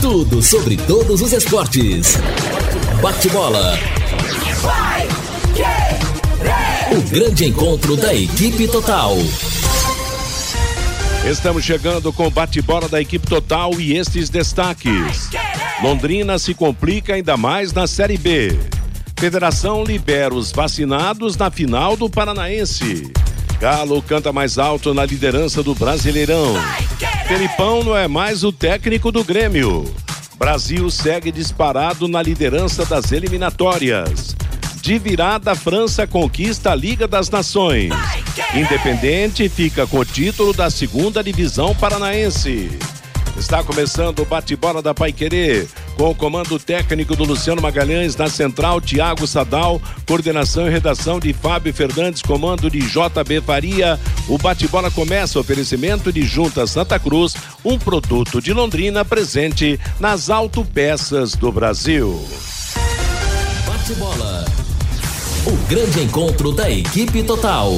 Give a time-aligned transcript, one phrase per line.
[0.00, 2.16] Tudo sobre todos os esportes.
[3.02, 3.76] Bate-bola.
[6.92, 9.16] O grande encontro da equipe total.
[11.28, 15.30] Estamos chegando com o bate-bola da equipe total e estes destaques.
[15.82, 18.56] Londrina se complica ainda mais na Série B.
[19.24, 23.10] Federação libera os vacinados na final do Paranaense.
[23.58, 26.54] Galo canta mais alto na liderança do Brasileirão.
[27.26, 29.90] Felipão não é mais o técnico do Grêmio.
[30.38, 34.36] Brasil segue disparado na liderança das eliminatórias.
[34.82, 37.94] De virada, a França conquista a Liga das Nações.
[38.54, 42.70] Independente fica com o título da segunda divisão paranaense.
[43.38, 45.66] Está começando o bate-bola da Paiquerê,
[45.96, 51.32] com o comando técnico do Luciano Magalhães, na central, Tiago Sadal, coordenação e redação de
[51.32, 53.98] Fábio Fernandes, comando de JB Faria.
[54.28, 61.34] O bate-bola começa oferecimento de Junta Santa Cruz, um produto de Londrina presente nas autopeças
[61.34, 62.22] do Brasil.
[63.66, 64.44] Bate-bola.
[65.46, 67.72] O grande encontro da equipe total.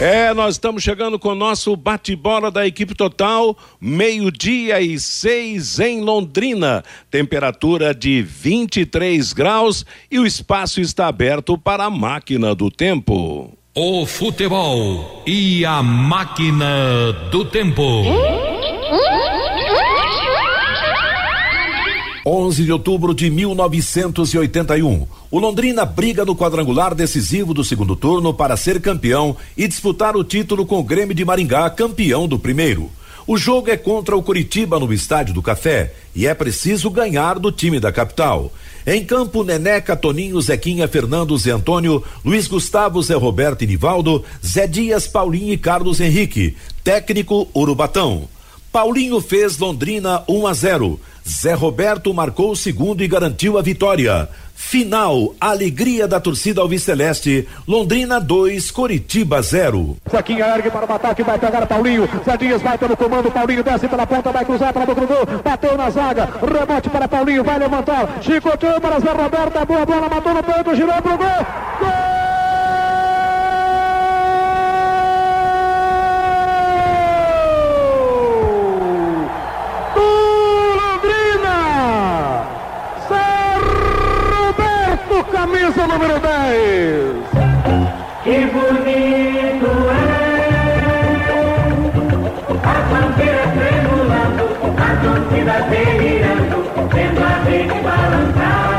[0.00, 6.00] É, nós estamos chegando com o nosso bate-bola da equipe total, meio-dia e seis em
[6.00, 6.82] Londrina.
[7.08, 13.56] Temperatura de 23 graus e o espaço está aberto para a máquina do tempo.
[13.72, 18.02] O futebol e a máquina do tempo.
[22.26, 25.06] 11 de outubro de 1981.
[25.30, 30.24] O Londrina briga no quadrangular decisivo do segundo turno para ser campeão e disputar o
[30.24, 32.90] título com o Grêmio de Maringá, campeão do primeiro.
[33.26, 37.52] O jogo é contra o Curitiba no Estádio do Café e é preciso ganhar do
[37.52, 38.50] time da capital.
[38.86, 44.66] Em campo, Neneca, Toninho, Zequinha, Fernando, Zé Antônio, Luiz Gustavo, Zé Roberto e Nivaldo, Zé
[44.66, 46.56] Dias, Paulinho e Carlos Henrique.
[46.82, 48.28] Técnico Urubatão.
[48.70, 51.00] Paulinho fez Londrina 1 a 0.
[51.26, 54.28] Zé Roberto marcou o segundo e garantiu a vitória.
[54.54, 57.48] Final, alegria da torcida alviceleste.
[57.66, 59.96] Londrina 2, Coritiba 0.
[60.10, 62.08] Zequinha ergue para o ataque, vai pegar Paulinho.
[62.24, 65.42] Zé Dias vai pelo comando, Paulinho desce pela ponta, vai cruzar para o gol.
[65.42, 68.22] Bateu na zaga, rebote para Paulinho, vai levantar.
[68.22, 71.46] Chicoteou para Zé Roberto, boa bola, matou no peito, girou pro gol.
[71.80, 72.23] Gol!
[85.94, 87.24] Número 10.
[88.24, 90.14] Que bonito é
[92.64, 94.44] a bandeira tremulando,
[94.76, 96.58] a torcida delirando,
[96.90, 98.74] vendo a gente balançar.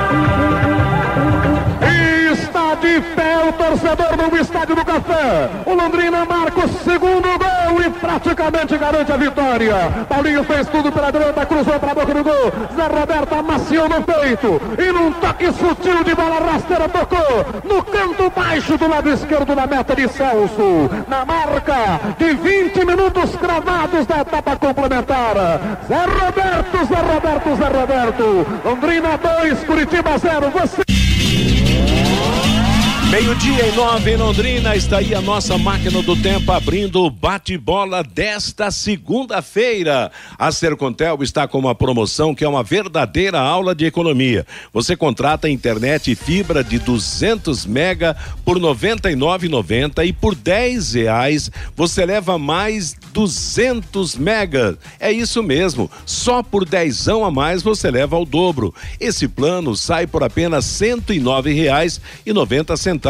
[2.34, 5.50] Está de pé o torcedor no estádio do Café.
[5.66, 7.35] O Londrina marca o segundo e
[8.20, 10.06] praticamente garante a vitória.
[10.08, 12.52] Paulinho fez tudo pela direita, cruzou para a boca do gol.
[12.76, 18.30] Zé Roberto amaciou no peito e num toque sutil de bola rasteira tocou no canto
[18.30, 20.90] baixo do lado esquerdo da meta de Celso.
[21.08, 25.36] Na marca de 20 minutos cravados da etapa complementar.
[25.88, 28.48] Zé Roberto, Zé Roberto, Zé Roberto.
[28.64, 30.52] Londrina 2, Curitiba 0.
[30.52, 30.85] Você
[33.16, 38.04] Meio-dia e nove em Londrina, está aí a nossa máquina do tempo abrindo o bate-bola
[38.04, 40.12] desta segunda-feira.
[40.38, 44.46] A Sercontel está com uma promoção que é uma verdadeira aula de economia.
[44.74, 51.50] Você contrata internet e fibra de 200 mega por R$ 99,90 e por 10 reais
[51.74, 54.76] você leva mais 200 megas.
[55.00, 58.76] É isso mesmo, só por dezão a mais você leva o dobro.
[59.00, 63.05] Esse plano sai por apenas R$ 109,90 centavos.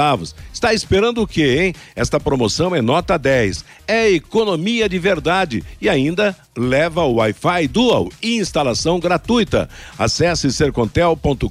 [0.54, 1.76] Está esperando o quê, hein?
[1.96, 3.64] Esta promoção é nota 10.
[3.88, 9.70] É economia de verdade e ainda leva o Wi-Fi Dual e instalação gratuita.
[9.98, 11.50] Acesse sercontel.com.br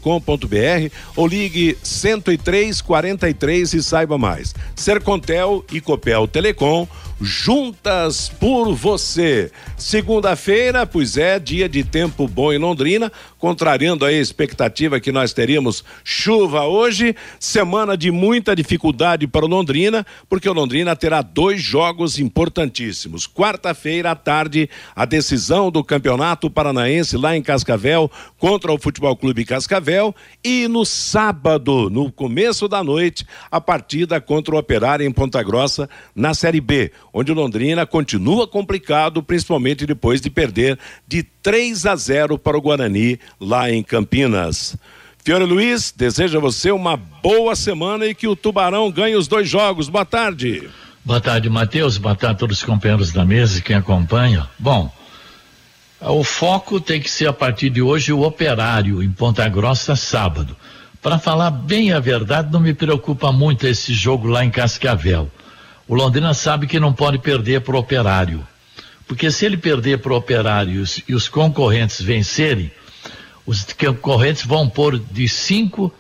[1.17, 4.55] ou ligue 10343 e saiba mais.
[4.75, 6.87] Sercontel e Copel Telecom
[7.21, 9.51] juntas por você.
[9.77, 15.85] Segunda-feira, pois é, dia de tempo bom em Londrina, contrariando a expectativa que nós teríamos
[16.03, 22.19] chuva hoje, semana de muita dificuldade para o Londrina, porque o Londrina terá dois jogos
[22.19, 23.27] importantíssimos.
[23.27, 29.45] Quarta-feira à tarde, a decisão do Campeonato Paranaense lá em Cascavel contra o Futebol Clube
[29.45, 35.43] Cascavel e no sábado, no começo da noite, a partida contra o Operário em Ponta
[35.43, 40.77] Grossa na Série B, onde o Londrina continua complicado, principalmente depois de perder
[41.07, 44.77] de 3 a 0 para o Guarani lá em Campinas.
[45.25, 49.89] Fiore Luiz, deseja você uma boa semana e que o Tubarão ganhe os dois jogos.
[49.89, 50.69] Boa tarde.
[51.05, 51.97] Boa tarde, Matheus.
[51.97, 54.47] Boa tarde a todos os companheiros da mesa e quem acompanha.
[54.59, 54.93] Bom,
[56.01, 60.57] o foco tem que ser a partir de hoje o operário em Ponta Grossa sábado.
[61.01, 65.31] Para falar bem a verdade, não me preocupa muito esse jogo lá em Cascavel.
[65.87, 68.47] O Londrina sabe que não pode perder para o operário.
[69.07, 72.73] Porque se ele perder para o operário e os, e os concorrentes vencerem,
[73.45, 75.93] os concorrentes vão pôr de 5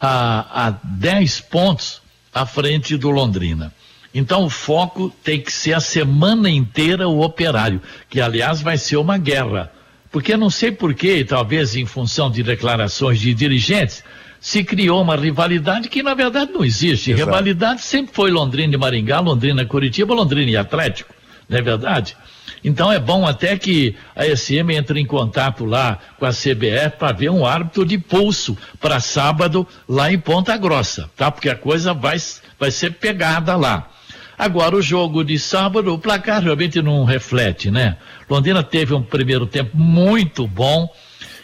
[0.00, 2.00] a, a 10 pontos
[2.32, 3.72] à frente do Londrina.
[4.14, 8.96] Então o foco tem que ser a semana inteira o operário, que aliás vai ser
[8.96, 9.72] uma guerra.
[10.10, 14.04] Porque não sei porquê, talvez em função de declarações de dirigentes,
[14.42, 17.12] se criou uma rivalidade que na verdade não existe.
[17.12, 17.30] Exato.
[17.30, 21.14] Rivalidade sempre foi Londrina e Maringá, Londrina e Curitiba, Londrina e Atlético,
[21.48, 22.16] não é verdade?
[22.64, 27.12] Então é bom até que a SM entre em contato lá com a CBF para
[27.12, 31.30] ver um árbitro de pulso para sábado lá em Ponta Grossa, tá?
[31.30, 32.16] Porque a coisa vai,
[32.58, 33.90] vai ser pegada lá.
[34.36, 37.96] Agora, o jogo de sábado, o placar realmente não reflete, né?
[38.28, 40.88] Londrina teve um primeiro tempo muito bom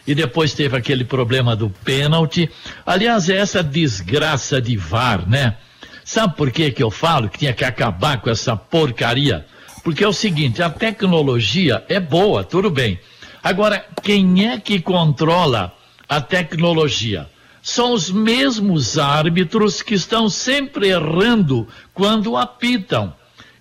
[0.09, 2.51] e depois teve aquele problema do pênalti.
[2.87, 5.57] Aliás, é essa desgraça de VAR, né?
[6.03, 9.45] Sabe por que que eu falo que tinha que acabar com essa porcaria?
[9.85, 12.99] Porque é o seguinte, a tecnologia é boa, tudo bem.
[13.45, 15.75] Agora, quem é que controla
[16.09, 17.29] a tecnologia?
[17.61, 23.13] São os mesmos árbitros que estão sempre errando quando apitam.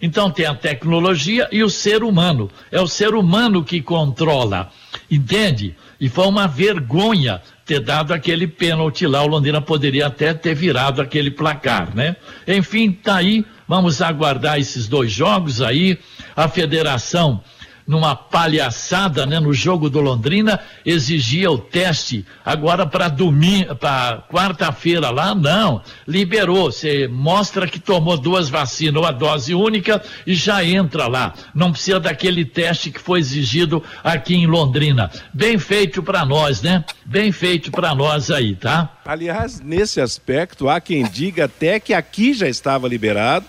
[0.01, 2.49] Então tem a tecnologia e o ser humano.
[2.71, 4.71] É o ser humano que controla.
[5.11, 5.75] Entende?
[5.99, 9.23] E foi uma vergonha ter dado aquele pênalti lá.
[9.23, 12.15] O Londrina poderia até ter virado aquele placar, né?
[12.47, 15.99] Enfim, tá aí Vamos aguardar esses dois jogos aí.
[16.35, 17.44] A federação,
[17.87, 25.09] numa palhaçada, né, no jogo do Londrina, exigia o teste agora para domingo, para quarta-feira
[25.09, 25.81] lá, não.
[26.05, 31.33] Liberou, você mostra que tomou duas vacinas, uma dose única e já entra lá.
[31.55, 35.09] Não precisa daquele teste que foi exigido aqui em Londrina.
[35.33, 36.83] Bem feito para nós, né?
[37.05, 38.97] Bem feito para nós aí, tá?
[39.05, 43.45] Aliás, nesse aspecto, há quem diga até que aqui já estava liberado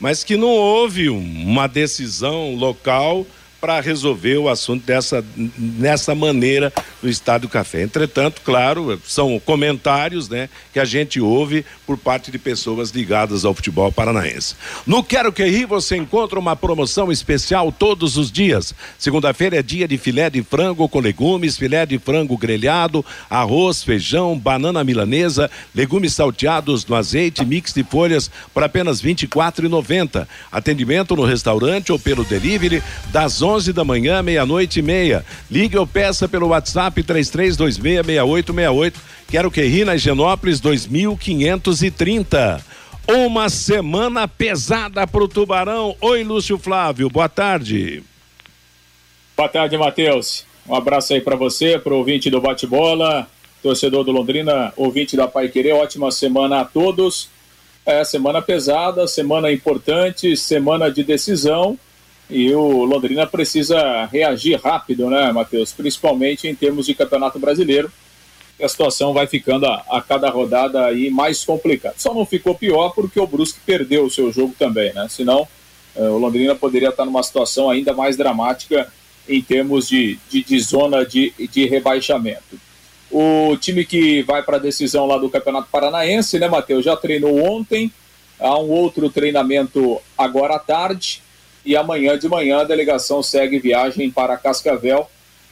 [0.00, 3.24] mas que não houve uma decisão local
[3.64, 5.24] para resolver o assunto dessa,
[5.56, 6.70] nessa maneira
[7.02, 7.80] no Estádio Café.
[7.80, 13.54] Entretanto, claro, são comentários né, que a gente ouve por parte de pessoas ligadas ao
[13.54, 14.54] futebol paranaense.
[14.86, 18.74] No Quero Que Ri você encontra uma promoção especial todos os dias.
[18.98, 24.38] Segunda-feira é dia de filé de frango com legumes, filé de frango grelhado, arroz, feijão,
[24.38, 30.28] banana milanesa, legumes salteados no azeite, mix de folhas por apenas R$ 24,90.
[30.52, 35.24] Atendimento no restaurante ou pelo delivery das 11 11 da manhã, meia-noite e meia.
[35.48, 38.94] Ligue ou peça pelo WhatsApp 33266868.
[39.28, 42.60] Quero que ri na Higienópolis 2530.
[43.06, 45.94] Uma semana pesada para o Tubarão.
[46.00, 48.02] Oi, Lúcio Flávio, boa tarde.
[49.36, 50.44] Boa tarde, Matheus.
[50.68, 53.28] Um abraço aí para você, para o ouvinte do Bate-Bola,
[53.62, 55.74] torcedor do Londrina, ouvinte da Pai Querer.
[55.74, 57.28] Ótima semana a todos.
[57.86, 61.78] É, semana pesada, semana importante, semana de decisão.
[62.34, 65.72] E o Londrina precisa reagir rápido, né, Matheus?
[65.72, 67.92] Principalmente em termos de campeonato brasileiro.
[68.60, 71.94] a situação vai ficando a, a, cada rodada aí mais complicada.
[71.96, 75.06] Só não ficou pior porque o Brusque perdeu o seu jogo também, né?
[75.08, 75.46] Senão
[75.94, 78.92] eh, o Londrina poderia estar numa situação ainda mais dramática
[79.28, 82.58] em termos de, de, de zona de, de rebaixamento.
[83.12, 86.84] O time que vai para a decisão lá do Campeonato Paranaense, né, Matheus?
[86.84, 87.92] Já treinou ontem,
[88.40, 91.22] há um outro treinamento agora à tarde
[91.64, 95.08] e amanhã de manhã a delegação segue viagem para Cascavel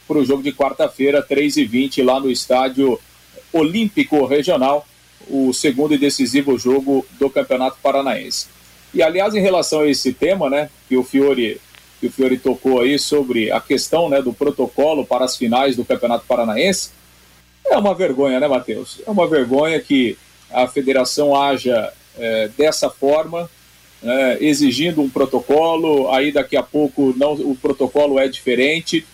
[0.07, 2.99] para o jogo de quarta-feira, 3h20, lá no estádio
[3.51, 4.85] Olímpico Regional,
[5.29, 8.47] o segundo e decisivo jogo do Campeonato Paranaense.
[8.93, 11.59] E aliás, em relação a esse tema, né, que o Fiore,
[11.99, 15.85] que o Fiore tocou aí sobre a questão né, do protocolo para as finais do
[15.85, 16.91] Campeonato Paranaense,
[17.65, 19.01] é uma vergonha, né, Matheus?
[19.07, 20.17] É uma vergonha que
[20.51, 23.49] a federação haja é, dessa forma,
[24.03, 29.05] né, exigindo um protocolo, aí daqui a pouco não, o protocolo é diferente.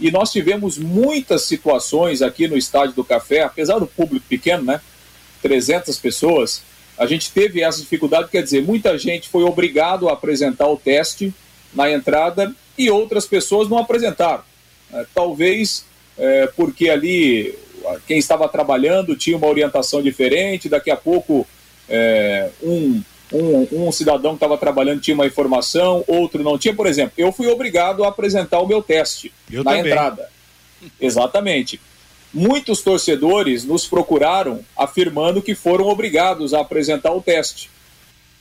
[0.00, 4.80] E nós tivemos muitas situações aqui no Estádio do Café, apesar do público pequeno, né?
[5.42, 6.62] 300 pessoas,
[6.98, 11.32] a gente teve essa dificuldade, quer dizer, muita gente foi obrigado a apresentar o teste
[11.72, 14.42] na entrada e outras pessoas não apresentaram.
[14.92, 15.84] É, talvez
[16.18, 17.54] é, porque ali
[18.06, 21.46] quem estava trabalhando tinha uma orientação diferente, daqui a pouco
[21.88, 26.74] é, um um, um cidadão que estava trabalhando tinha uma informação, outro não tinha.
[26.74, 29.92] Por exemplo, eu fui obrigado a apresentar o meu teste eu na também.
[29.92, 30.28] entrada.
[31.00, 31.80] Exatamente.
[32.32, 37.70] muitos torcedores nos procuraram afirmando que foram obrigados a apresentar o teste.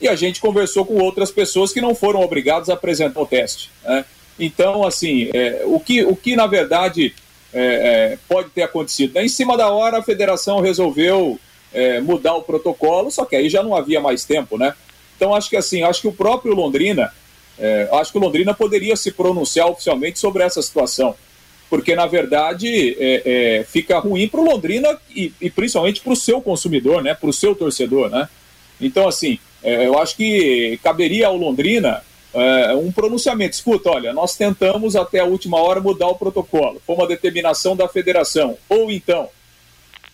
[0.01, 3.69] E a gente conversou com outras pessoas que não foram obrigados a apresentar o teste.
[3.84, 4.05] Né?
[4.39, 7.13] Então, assim, é, o, que, o que na verdade
[7.53, 9.17] é, é, pode ter acontecido?
[9.17, 11.38] Em cima da hora, a federação resolveu
[11.73, 14.73] é, mudar o protocolo, só que aí já não havia mais tempo, né?
[15.15, 17.11] Então, acho que assim, acho que o próprio Londrina,
[17.57, 21.15] é, acho que o Londrina poderia se pronunciar oficialmente sobre essa situação
[21.69, 23.21] porque na verdade é,
[23.59, 27.29] é, fica ruim para o Londrina e, e principalmente para o seu consumidor, né, para
[27.29, 28.27] o seu torcedor, né.
[28.81, 32.01] Então assim, é, eu acho que caberia ao Londrina
[32.33, 33.55] é, um pronunciamento.
[33.55, 37.88] Escuta, olha, nós tentamos até a última hora mudar o protocolo, foi uma determinação da
[37.88, 38.57] federação.
[38.67, 39.29] Ou então,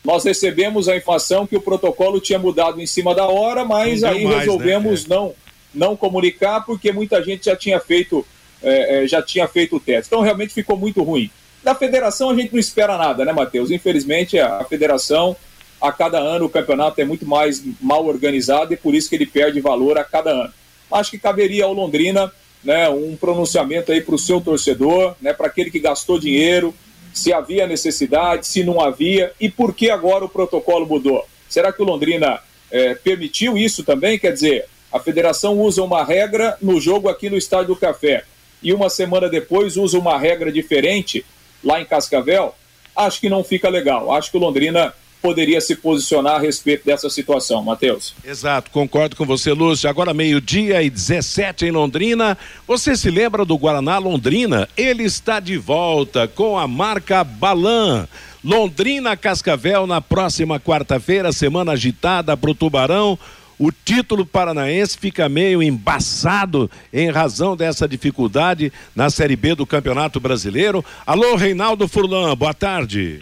[0.06, 4.24] nós recebemos a informação que o protocolo tinha mudado em cima da hora, mas aí
[4.24, 4.40] mais, né?
[4.40, 5.16] resolvemos né?
[5.16, 5.34] não
[5.74, 8.26] não comunicar porque muita gente já tinha feito
[8.64, 10.08] é, é, já tinha feito o teste.
[10.08, 11.30] Então realmente ficou muito ruim.
[11.64, 13.72] Da federação a gente não espera nada, né, Matheus?
[13.72, 15.36] Infelizmente, a federação,
[15.82, 19.26] a cada ano, o campeonato é muito mais mal organizado e por isso que ele
[19.26, 20.54] perde valor a cada ano.
[20.92, 22.32] Acho que caberia ao Londrina
[22.64, 26.74] né, um pronunciamento aí para o seu torcedor, né, para aquele que gastou dinheiro,
[27.16, 31.26] se havia necessidade, se não havia e por que agora o protocolo mudou.
[31.48, 34.20] Será que o Londrina é, permitiu isso também?
[34.20, 38.26] Quer dizer, a federação usa uma regra no jogo aqui no Estádio do Café
[38.62, 41.26] e uma semana depois usa uma regra diferente
[41.64, 42.54] lá em Cascavel,
[42.94, 44.12] acho que não fica legal.
[44.12, 48.14] Acho que o Londrina poderia se posicionar a respeito dessa situação, Matheus.
[48.24, 49.90] Exato, concordo com você, Lúcio.
[49.90, 52.38] Agora meio-dia e 17 em Londrina.
[52.68, 54.70] Você se lembra do Guaraná Londrina?
[54.78, 58.08] Ele está de volta com a marca Balan.
[58.44, 63.18] Londrina Cascavel na próxima quarta-feira, semana agitada para o Tubarão
[63.58, 70.20] o título paranaense fica meio embaçado em razão dessa dificuldade na Série B do Campeonato
[70.20, 70.84] Brasileiro.
[71.06, 73.22] Alô, Reinaldo Furlan, boa tarde.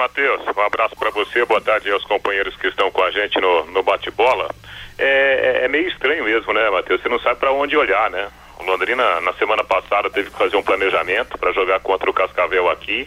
[0.00, 0.40] Matheus.
[0.56, 3.82] Um abraço para você, boa tarde aos companheiros que estão com a gente no, no
[3.82, 4.48] bate-bola.
[4.98, 7.02] É, é, meio estranho mesmo, né, Matheus?
[7.02, 8.30] Você não sabe para onde olhar, né?
[8.58, 12.70] O Londrina, na semana passada, teve que fazer um planejamento para jogar contra o Cascavel
[12.70, 13.06] aqui.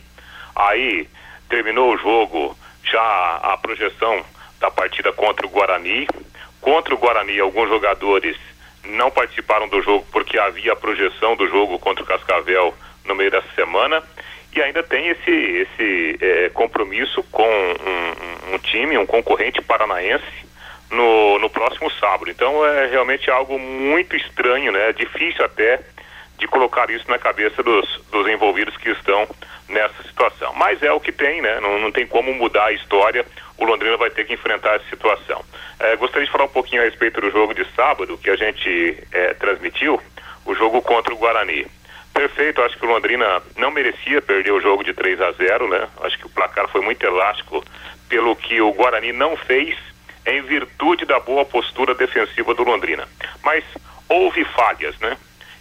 [0.55, 1.09] Aí,
[1.49, 4.23] terminou o jogo, já a projeção
[4.59, 6.07] da partida contra o Guarani.
[6.61, 8.37] Contra o Guarani, alguns jogadores
[8.85, 13.31] não participaram do jogo porque havia a projeção do jogo contra o Cascavel no meio
[13.31, 14.03] dessa semana.
[14.55, 20.45] E ainda tem esse, esse é, compromisso com um, um, time, um concorrente paranaense
[20.91, 22.29] no, no próximo sábado.
[22.29, 24.89] Então é realmente algo muito estranho, né?
[24.89, 25.79] É difícil até
[26.37, 29.27] de colocar isso na cabeça dos, dos envolvidos que estão
[29.69, 30.53] nessa situação.
[30.55, 31.59] Mas é o que tem, né?
[31.59, 33.25] Não, não tem como mudar a história
[33.57, 35.43] o Londrina vai ter que enfrentar essa situação.
[35.79, 38.97] É, gostaria de falar um pouquinho a respeito do jogo de sábado que a gente
[39.11, 39.99] é, transmitiu,
[40.45, 41.65] o jogo contra o Guarani.
[42.13, 45.89] Perfeito, acho que o Londrina não merecia perder o jogo de 3 a 0, né?
[46.01, 47.63] Acho que o placar foi muito elástico
[48.07, 49.75] pelo que o Guarani não fez
[50.25, 53.07] em virtude da boa postura defensiva do Londrina.
[53.43, 53.63] Mas
[54.07, 55.17] houve falhas, né?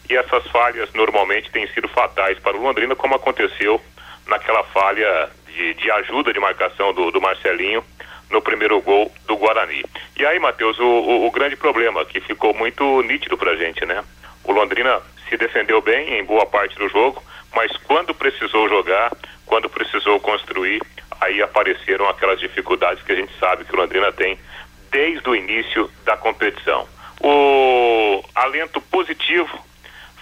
[0.08, 3.80] E essas falhas normalmente têm sido fatais para o Londrina, como aconteceu
[4.26, 7.84] naquela falha de, de ajuda de marcação do, do, Marcelinho
[8.30, 9.84] no primeiro gol do Guarani.
[10.16, 14.04] E aí, Matheus, o, o, o, grande problema que ficou muito nítido pra gente, né?
[14.44, 15.00] O Londrina
[15.32, 17.22] se defendeu bem em boa parte do jogo,
[17.54, 19.10] mas quando precisou jogar,
[19.46, 20.82] quando precisou construir,
[21.22, 24.38] aí apareceram aquelas dificuldades que a gente sabe que o Londrina tem
[24.90, 26.86] desde o início da competição.
[27.18, 29.58] O alento positivo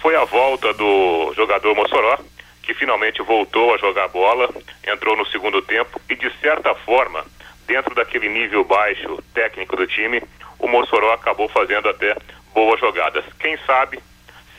[0.00, 2.16] foi a volta do jogador Mossoró,
[2.62, 4.48] que finalmente voltou a jogar bola,
[4.86, 7.24] entrou no segundo tempo e, de certa forma,
[7.66, 10.22] dentro daquele nível baixo técnico do time,
[10.60, 12.16] o Mossoró acabou fazendo até
[12.54, 13.24] boas jogadas.
[13.40, 13.98] Quem sabe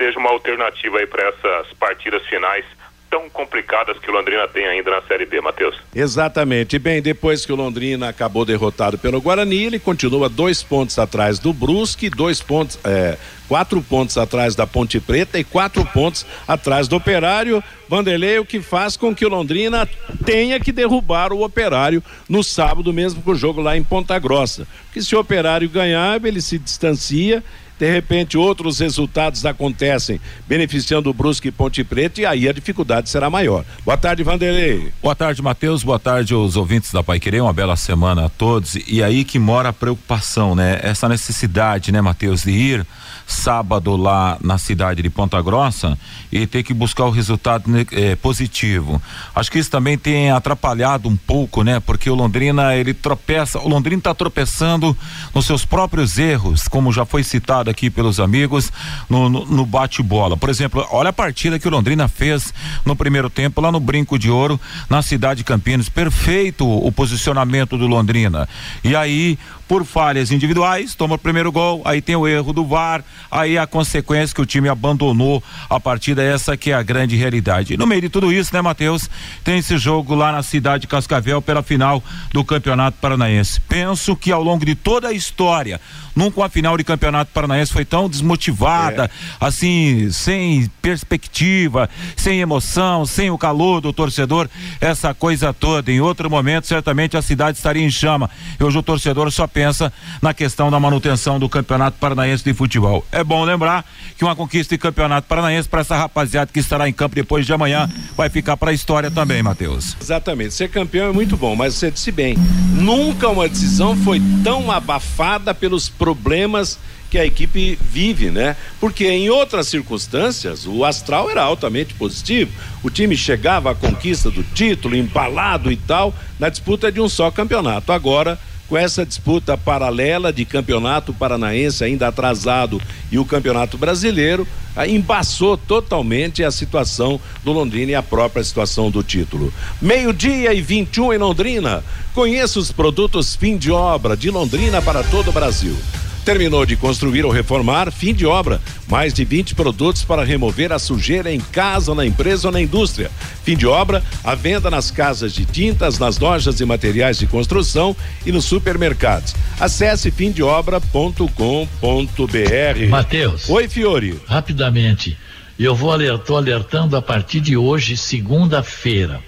[0.01, 2.65] seja uma alternativa aí para essas partidas finais
[3.08, 5.75] tão complicadas que o Londrina tem ainda na Série B, Matheus.
[5.93, 6.79] Exatamente.
[6.79, 11.51] Bem, depois que o Londrina acabou derrotado pelo Guarani, ele continua dois pontos atrás do
[11.51, 13.17] Brusque, dois pontos, é,
[13.50, 17.62] quatro pontos atrás da Ponte Preta e quatro pontos atrás do Operário.
[17.89, 19.88] Vanderlei, o que faz com que o Londrina
[20.25, 24.65] tenha que derrubar o Operário no sábado mesmo com o jogo lá em Ponta Grossa.
[24.86, 27.43] Porque se o Operário ganhar, ele se distancia
[27.82, 33.10] de repente outros resultados acontecem beneficiando o Brusque e Ponte Preta e aí a dificuldade
[33.10, 33.66] será maior.
[33.84, 34.94] Boa tarde, Vanderlei.
[35.02, 35.82] Boa tarde, Matheus.
[35.82, 37.42] Boa tarde aos ouvintes da Pai Querer.
[37.42, 38.76] Uma bela semana a todos.
[38.88, 40.80] E aí que mora a preocupação, né?
[40.84, 42.86] Essa necessidade, né, Matheus, de ir
[43.25, 45.98] sábado lá na cidade de Ponta Grossa
[46.32, 49.01] e ter que buscar o resultado eh, positivo.
[49.36, 51.80] Acho que isso também tem atrapalhado um pouco, né?
[51.80, 54.96] Porque o Londrina ele tropeça, o Londrina está tropeçando
[55.34, 58.72] nos seus próprios erros, como já foi citado aqui pelos amigos
[59.10, 60.38] no, no, no bate-bola.
[60.38, 62.54] Por exemplo, olha a partida que o Londrina fez
[62.86, 64.60] no primeiro tempo lá no Brinco de Ouro,
[64.90, 65.90] na cidade de Campinas.
[65.90, 68.48] Perfeito o posicionamento do Londrina.
[68.84, 69.38] E aí
[69.72, 73.66] por falhas individuais, toma o primeiro gol, aí tem o erro do VAR, aí a
[73.66, 77.75] consequência que o time abandonou a partida, essa que é a grande realidade.
[77.75, 79.10] E no meio de tudo isso, né, Matheus,
[79.46, 83.62] tem esse jogo lá na cidade de Cascavel pela final do Campeonato Paranaense.
[83.62, 85.80] Penso que ao longo de toda a história,
[86.13, 89.10] nunca a final de Campeonato Paranaense foi tão desmotivada, é.
[89.40, 94.50] assim, sem perspectiva, sem emoção, sem o calor do torcedor,
[94.82, 95.90] essa coisa toda.
[95.90, 98.30] Em outro momento, certamente a cidade estaria em chama.
[98.60, 103.06] Hoje o torcedor só pensa pensa na questão da manutenção do Campeonato Paranaense de Futebol.
[103.12, 103.86] É bom lembrar
[104.18, 107.53] que uma conquista de Campeonato Paranaense para essa rapaziada que estará em campo depois de
[107.53, 107.88] amanhã
[108.18, 109.96] vai ficar para a história também, Matheus.
[110.01, 110.56] Exatamente.
[110.56, 112.36] Ser campeão é muito bom, mas você disse bem,
[112.74, 116.80] nunca uma decisão foi tão abafada pelos problemas
[117.12, 118.56] que a equipe vive, né?
[118.80, 122.51] Porque em outras circunstâncias o astral era altamente positivo.
[122.82, 127.30] O time chegava à conquista do título, embalado e tal, na disputa de um só
[127.30, 127.91] campeonato.
[127.91, 128.39] Agora
[128.72, 134.48] com essa disputa paralela de campeonato paranaense ainda atrasado e o campeonato brasileiro,
[134.88, 139.54] embaçou totalmente a situação do Londrina e a própria situação do título.
[139.82, 141.84] Meio-dia e 21 em Londrina.
[142.13, 145.75] Conheça os produtos fim de obra de Londrina para todo o Brasil.
[146.24, 148.62] Terminou de construir ou reformar, fim de obra.
[148.88, 153.10] Mais de 20 produtos para remover a sujeira em casa, na empresa ou na indústria.
[153.44, 157.96] Fim de obra, a venda nas casas de tintas, nas lojas e materiais de construção
[158.24, 159.34] e nos supermercados.
[159.60, 162.90] Acesse fimdeobra.com.br.
[162.90, 163.50] Mateus.
[163.50, 164.20] Oi, Fiore.
[164.28, 165.18] Rapidamente.
[165.58, 169.22] Eu vou alertar, alertando a partir de hoje, segunda-feira.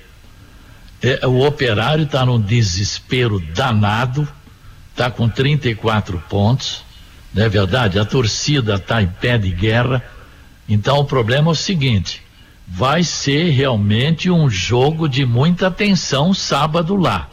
[1.01, 4.27] É, o operário está num desespero danado
[4.93, 6.83] está com 34 pontos,
[7.33, 7.97] não é verdade?
[7.97, 10.03] A torcida está em pé de guerra.
[10.69, 12.21] Então o problema é o seguinte:
[12.67, 17.27] vai ser realmente um jogo de muita tensão sábado lá.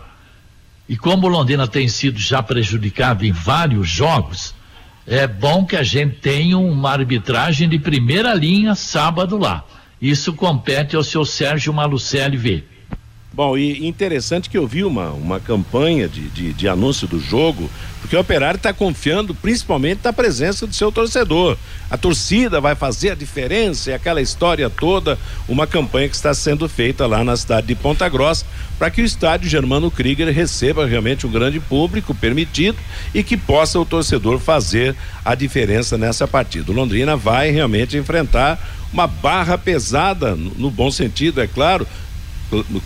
[0.88, 4.54] E como Londrina tem sido já prejudicado em vários jogos,
[5.06, 9.64] é bom que a gente tenha uma arbitragem de primeira linha sábado lá.
[10.00, 12.69] Isso compete ao seu Sérgio Malucelli ver.
[13.32, 17.70] Bom, e interessante que eu vi uma, uma campanha de, de, de anúncio do jogo,
[18.00, 21.56] porque o operário está confiando principalmente na presença do seu torcedor.
[21.88, 25.16] A torcida vai fazer a diferença e aquela história toda,
[25.48, 28.44] uma campanha que está sendo feita lá na cidade de Ponta Grossa,
[28.76, 32.78] para que o estádio Germano Krieger receba realmente um grande público permitido
[33.14, 36.72] e que possa o torcedor fazer a diferença nessa partida.
[36.72, 38.58] O Londrina vai realmente enfrentar
[38.92, 41.86] uma barra pesada, no bom sentido, é claro,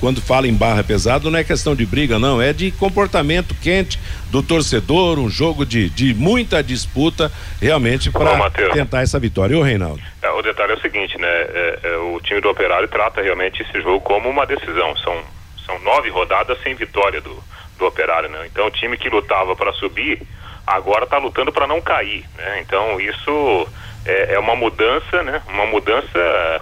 [0.01, 3.99] quando fala em barra pesada, não é questão de briga, não, é de comportamento quente
[4.31, 9.55] do torcedor, um jogo de, de muita disputa, realmente, para tentar essa vitória.
[9.55, 10.03] E o Reinaldo?
[10.23, 11.29] É, o detalhe é o seguinte, né?
[11.29, 14.97] É, é, o time do Operário trata realmente esse jogo como uma decisão.
[14.97, 15.23] São,
[15.65, 17.43] são nove rodadas sem vitória do,
[17.79, 18.47] do Operário, né?
[18.51, 20.21] Então, o time que lutava para subir,
[20.67, 22.61] agora está lutando para não cair, né?
[22.61, 23.69] Então, isso
[24.05, 25.43] é, é, uma mudança, né?
[25.49, 26.19] Uma mudança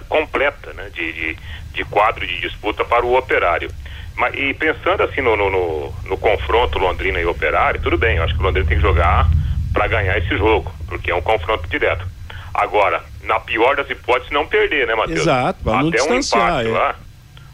[0.07, 0.89] completa, né?
[0.93, 1.37] de, de
[1.73, 3.69] de quadro de disputa para o operário.
[4.15, 8.23] Mas, e pensando assim no, no, no, no confronto Londrina e Operário, tudo bem, eu
[8.23, 9.27] acho que o Londrina tem que jogar
[9.73, 12.05] para ganhar esse jogo, porque é um confronto direto.
[12.53, 15.21] Agora, na pior das hipóteses, não perder, né, Matheus?
[15.21, 16.71] Exato, não até um empate é.
[16.71, 16.95] lá,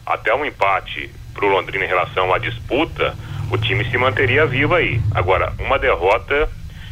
[0.06, 3.16] até um empate para o Londrina em relação à disputa,
[3.50, 5.00] o time se manteria vivo aí.
[5.16, 6.50] Agora, uma derrota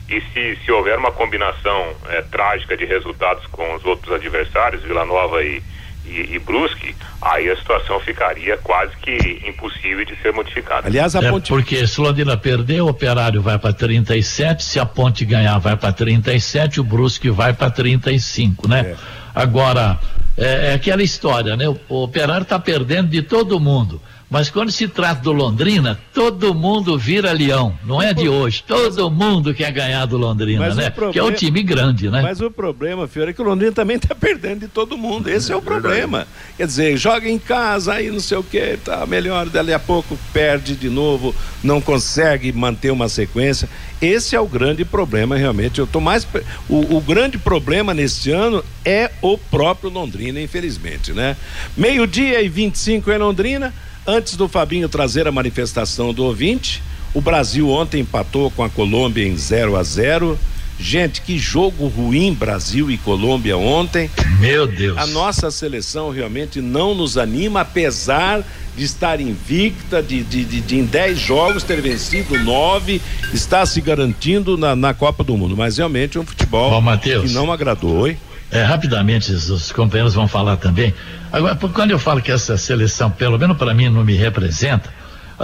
[0.08, 5.06] e se, se houver uma combinação é, trágica de resultados com os outros adversários, Vila
[5.06, 5.62] Nova e,
[6.08, 10.88] e, e, Brusque, aí a situação ficaria quase que impossível de ser modificada.
[10.88, 11.50] Aliás, a é ponte...
[11.50, 15.92] Porque se Londrina perder, o Operário vai para 37, se a Ponte ganhar, vai para
[15.92, 18.80] 37, o Brusque vai para 35, né?
[18.80, 18.96] É.
[19.36, 20.00] Agora,
[20.38, 21.68] é, é, aquela história, né?
[21.68, 24.02] O, o Operário está perdendo de todo mundo.
[24.30, 27.78] Mas quando se trata do Londrina, todo mundo vira leão.
[27.86, 28.62] Não é de hoje.
[28.68, 30.90] Todo mundo quer ganhar do Londrina, né?
[30.90, 32.22] Problema, que é um time grande, né?
[32.22, 35.30] Mas o problema, Fiore, é que o Londrina também está perdendo de todo mundo.
[35.30, 36.28] Esse é, é o problema.
[36.58, 40.20] Quer dizer, joga em casa, aí não sei o que, tá melhor, dali a pouco
[40.34, 43.70] perde de novo, não consegue manter uma sequência.
[44.02, 45.80] Esse é o grande problema, realmente.
[45.80, 46.28] Eu tô mais.
[46.68, 51.38] O, o grande problema neste ano é o próprio Londrina, infelizmente, né?
[51.78, 53.74] Meio-dia e 25 em Londrina.
[54.10, 56.82] Antes do Fabinho trazer a manifestação do ouvinte,
[57.14, 60.40] o Brasil ontem empatou com a Colômbia em 0 a 0
[60.80, 64.10] Gente, que jogo ruim Brasil e Colômbia ontem.
[64.40, 64.98] Meu Deus.
[64.98, 68.44] A nossa seleção realmente não nos anima, apesar
[68.78, 73.02] de estar invicta, de, de, de, de em 10 jogos ter vencido nove,
[73.34, 75.58] está se garantindo na, na Copa do Mundo.
[75.58, 78.18] Mas realmente é um futebol Bom, que não agradou, hein?
[78.50, 80.94] É, rapidamente, os- os companheiros vão falar também.
[81.32, 84.90] Agora, quando eu falo que essa seleção, pelo menos para mim, não me representa,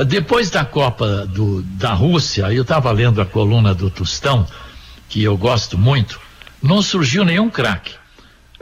[0.07, 4.47] depois da Copa do, da Rússia, eu estava lendo a coluna do Tostão,
[5.09, 6.19] que eu gosto muito,
[6.61, 7.91] não surgiu nenhum craque.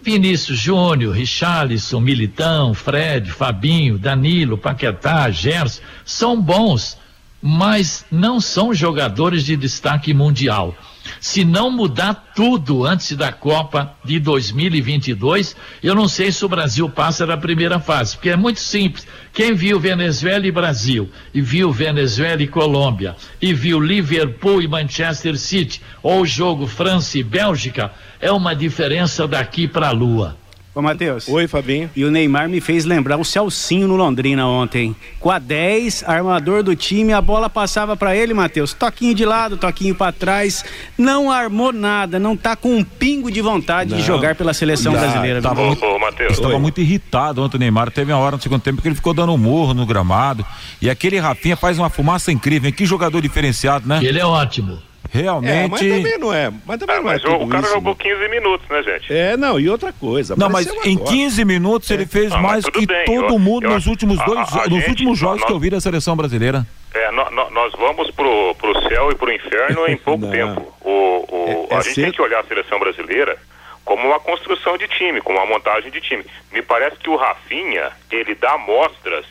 [0.04, 6.98] Vinícius Júnior, Richarlison, Militão, Fred, Fabinho, Danilo, Paquetá, Gerson, são bons,
[7.40, 10.76] mas não são jogadores de destaque mundial.
[11.22, 16.90] Se não mudar tudo antes da Copa de 2022, eu não sei se o Brasil
[16.90, 19.06] passa da primeira fase, porque é muito simples.
[19.32, 25.38] Quem viu Venezuela e Brasil, e viu Venezuela e Colômbia, e viu Liverpool e Manchester
[25.38, 30.41] City, ou o jogo França e Bélgica, é uma diferença daqui para a Lua.
[30.74, 31.28] Ô, Matheus.
[31.28, 31.90] Oi, Fabinho.
[31.94, 34.96] E o Neymar me fez lembrar o Celcinho no Londrina ontem.
[35.20, 38.72] Com a 10, armador do time, a bola passava pra ele, Matheus.
[38.74, 40.64] Toquinho de lado, toquinho pra trás.
[40.98, 44.02] Não armou nada, não tá com um pingo de vontade de Não.
[44.06, 45.42] jogar pela seleção Tá, brasileira.
[45.42, 46.32] tava muito- Ô, Matheus.
[46.34, 47.92] Estava muito irritado ontem o Neymar.
[47.92, 50.46] Teve uma hora no segundo tempo que ele ficou dando um murro no gramado.
[50.82, 52.70] E aquele Rafinha faz uma fumaça incrível.
[52.70, 52.74] hein?
[52.74, 54.00] Que jogador diferenciado, né?
[54.02, 54.80] Ele é ótimo.
[55.14, 55.54] Realmente.
[55.54, 56.52] É, mas também não é.
[56.66, 59.14] Mas também não é Mas o, tudo o cara isso, jogou 15 minutos, né, gente?
[59.14, 60.36] É, não, e outra coisa.
[60.38, 61.12] Não, mas em agora.
[61.12, 64.20] 15 minutos ele fez Não, mas mais que bem, todo eu- mundo eu nos últimos
[64.22, 66.66] a- dois, a- a nos gente- últimos jogos nós- que eu vi da seleção brasileira.
[66.94, 70.32] É, nó- nó- nós vamos pro, pro céu e pro inferno em pouco Não.
[70.32, 70.74] tempo.
[70.82, 72.14] O, o- É- é a gente tem cedo.
[72.14, 73.38] que olhar a seleção brasileira
[73.84, 76.24] como uma construção de time, como uma montagem de time.
[76.54, 79.26] Me parece que o Rafinha, ele dá mostras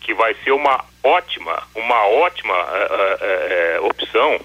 [0.00, 4.38] que vai ser uma ótima, uma ótima eh, eh, opção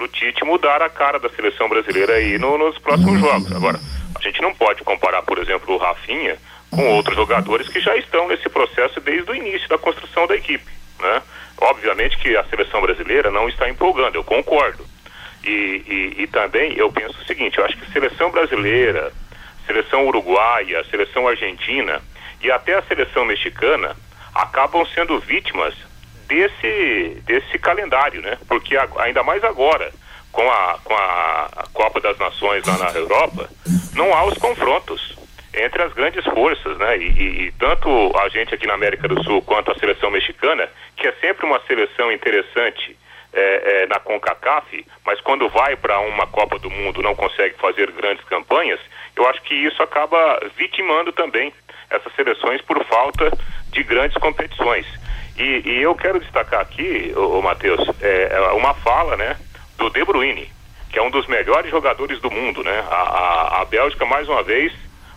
[0.00, 3.52] para o Tite mudar a cara da seleção brasileira aí no- nos próximos jogos.
[3.52, 3.78] Agora,
[4.18, 6.38] a gente não pode comparar, por exemplo, o Rafinha
[6.70, 10.70] com outros jogadores que já estão nesse processo desde o início da construção da equipe,
[11.00, 11.22] né?
[11.60, 14.86] Obviamente que a seleção brasileira não está empolgando, eu concordo.
[15.44, 15.50] E,
[16.18, 19.12] e, e também eu penso o seguinte, eu acho que seleção brasileira,
[19.66, 22.00] seleção uruguaia, seleção argentina
[22.42, 23.94] e até a seleção mexicana
[24.34, 25.74] acabam sendo vítimas
[26.34, 28.38] desse, desse calendário, né?
[28.46, 29.90] Porque a- ainda mais agora,
[30.30, 33.50] com a, com a Copa das Nações lá na Europa,
[33.94, 35.18] não há os confrontos
[35.52, 36.96] entre as grandes forças, né?
[36.96, 40.68] E, e- e tanto a gente aqui na América do Sul quanto a seleção mexicana,
[40.96, 42.96] que é sempre uma seleção interessante
[43.32, 47.90] é, é, na CONCACAF, mas quando vai para uma Copa do Mundo não consegue fazer
[47.92, 48.80] grandes campanhas,
[49.16, 51.52] eu acho que isso acaba vitimando também
[51.90, 53.30] essas seleções por falta
[53.70, 54.86] de grandes competições.
[55.40, 59.38] E, e eu quero destacar aqui, ô, ô Matheus, é, é uma fala, né,
[59.78, 60.52] do De Bruyne,
[60.90, 62.84] que é um dos melhores jogadores do mundo, né?
[62.90, 64.70] A, a, a Bélgica, mais uma vez,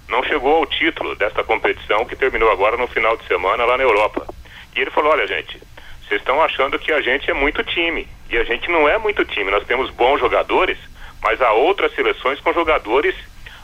[0.08, 3.84] não chegou ao título desta competição que terminou agora no final de semana lá na
[3.84, 4.26] Europa.
[4.74, 5.62] E ele falou, olha gente,
[6.08, 8.08] vocês estão achando que a gente é muito time.
[8.30, 9.52] E a gente não é muito time.
[9.52, 10.78] Nós temos bons jogadores,
[11.22, 13.14] mas há outras seleções com jogadores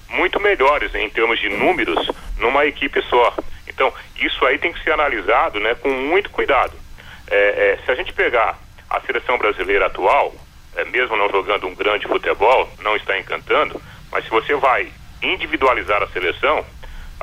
[0.10, 3.34] muito melhores em termos de números numa equipe só.
[3.70, 6.74] Então, isso aí tem que ser analisado né, com muito cuidado.
[7.30, 10.34] É, é, se a gente pegar a seleção brasileira atual,
[10.76, 16.02] é, mesmo não jogando um grande futebol, não está encantando, mas se você vai individualizar
[16.02, 16.66] a seleção,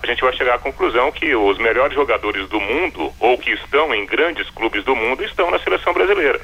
[0.02, 3.94] a gente vai chegar à conclusão que os melhores jogadores do mundo, ou que estão
[3.94, 6.40] em grandes clubes do mundo, estão na seleção brasileira.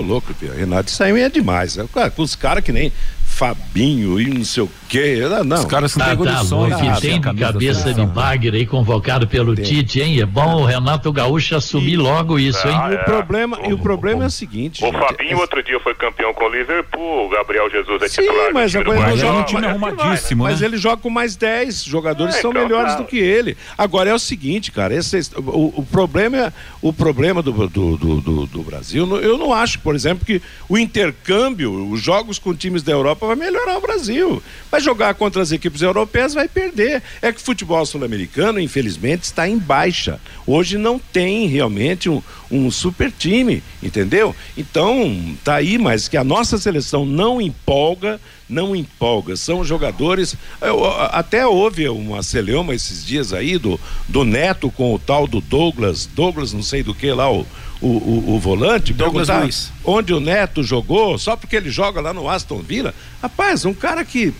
[0.00, 1.76] Louco, Pio, Renato, isso aí é demais.
[1.76, 1.86] né?
[2.16, 2.92] Os caras que nem
[3.34, 5.18] Fabinho e não sei o quê.
[5.44, 6.70] Não, Os caras se Tá, tá de sonho.
[6.70, 10.20] louco, e tem cabeça de bagre aí convocado pelo Tite, hein?
[10.20, 12.74] É bom o Renato Gaúcho assumir logo isso, hein?
[12.80, 13.00] Ah, E é.
[13.00, 14.82] o problema, e o problema é o seguinte.
[14.84, 18.08] O gente, Fabinho é- outro dia foi campeão com o Liverpool, o Gabriel Jesus é
[18.08, 19.68] Sim, titular mas do ele Mas é joga um time mas né?
[19.88, 20.66] arrumadíssimo, Mas né?
[20.66, 22.98] ele joga com mais 10 jogadores É, que são então, melhores tá.
[23.00, 23.56] do que ele.
[23.76, 28.20] Agora é o seguinte, cara, esse, o, o problema é o problema do, do, do,
[28.20, 29.04] do- do Brasil.
[29.20, 33.36] Eu não acho, por exemplo, que o intercâmbio, os jogos com times da Europa vai
[33.36, 34.42] melhorar o Brasil.
[34.70, 37.02] Vai jogar contra as equipes europeias, vai perder.
[37.22, 40.20] É que o futebol sul-americano, infelizmente, está em baixa.
[40.46, 44.34] Hoje não tem realmente um, um super time, entendeu?
[44.56, 49.36] Então, tá aí, mas que a nossa seleção não empolga, não empolga.
[49.36, 50.36] São jogadores.
[50.60, 55.40] eu, até houve uma celeuma esses dias aí do, do Neto com o tal do
[55.40, 57.46] Douglas, Douglas não sei do que lá, o,
[57.84, 58.92] o, o, o volante.
[58.94, 59.72] Douglas perguntar Luiz.
[59.84, 62.94] Onde o Neto jogou, só porque ele joga lá no Aston Villa.
[63.20, 64.32] Rapaz, um cara que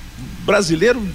[0.45, 1.07] brasileiro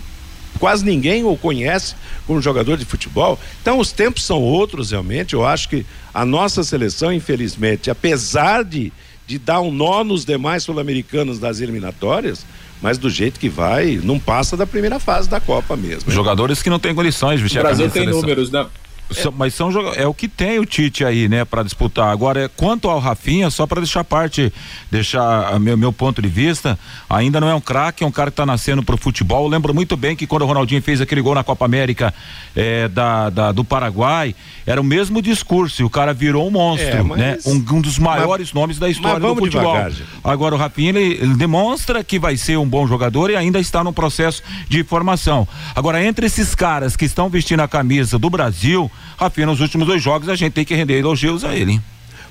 [0.60, 1.96] quase ninguém o conhece
[2.28, 3.40] como jogador de futebol.
[3.62, 5.34] Então os tempos são outros realmente.
[5.34, 8.94] Eu acho que a nossa seleção, infelizmente, apesar de,
[9.26, 12.46] de dar um nó nos demais sul-americanos das eliminatórias,
[12.82, 16.12] mas do jeito que vai, não passa da primeira fase da Copa mesmo.
[16.12, 18.66] Jogadores que não têm condições de vestir O a Brasil tem números, né?
[19.12, 22.10] São- Mas são é o que tem o Tite aí, né, para disputar.
[22.10, 24.54] Agora, é, quanto ao Rafinha, só para deixar parte,
[24.92, 26.78] deixar a meu, meu ponto de vista,
[27.10, 29.44] ainda não é um craque, é um cara que tá nascendo pro futebol.
[29.46, 32.14] Eu lembro muito bem que quando o Ronaldinho fez aquele gol na Copa América
[32.56, 36.88] eh, da, da- do Paraguai, era o mesmo discurso e o cara virou um monstro,
[36.90, 37.38] É, mas- né?
[37.46, 39.74] Um, um dos maiores nomes da história mas do futebol.
[39.76, 39.92] devagar.
[40.24, 43.84] Agora o Rafinha ele, ele demonstra que vai ser um bom jogador e ainda está
[43.84, 45.48] no processo de formação.
[45.76, 50.02] Agora entre esses caras que estão vestindo a camisa do Brasil, Rafinha nos últimos dois
[50.02, 51.80] jogos a gente tem que render elogios a ele.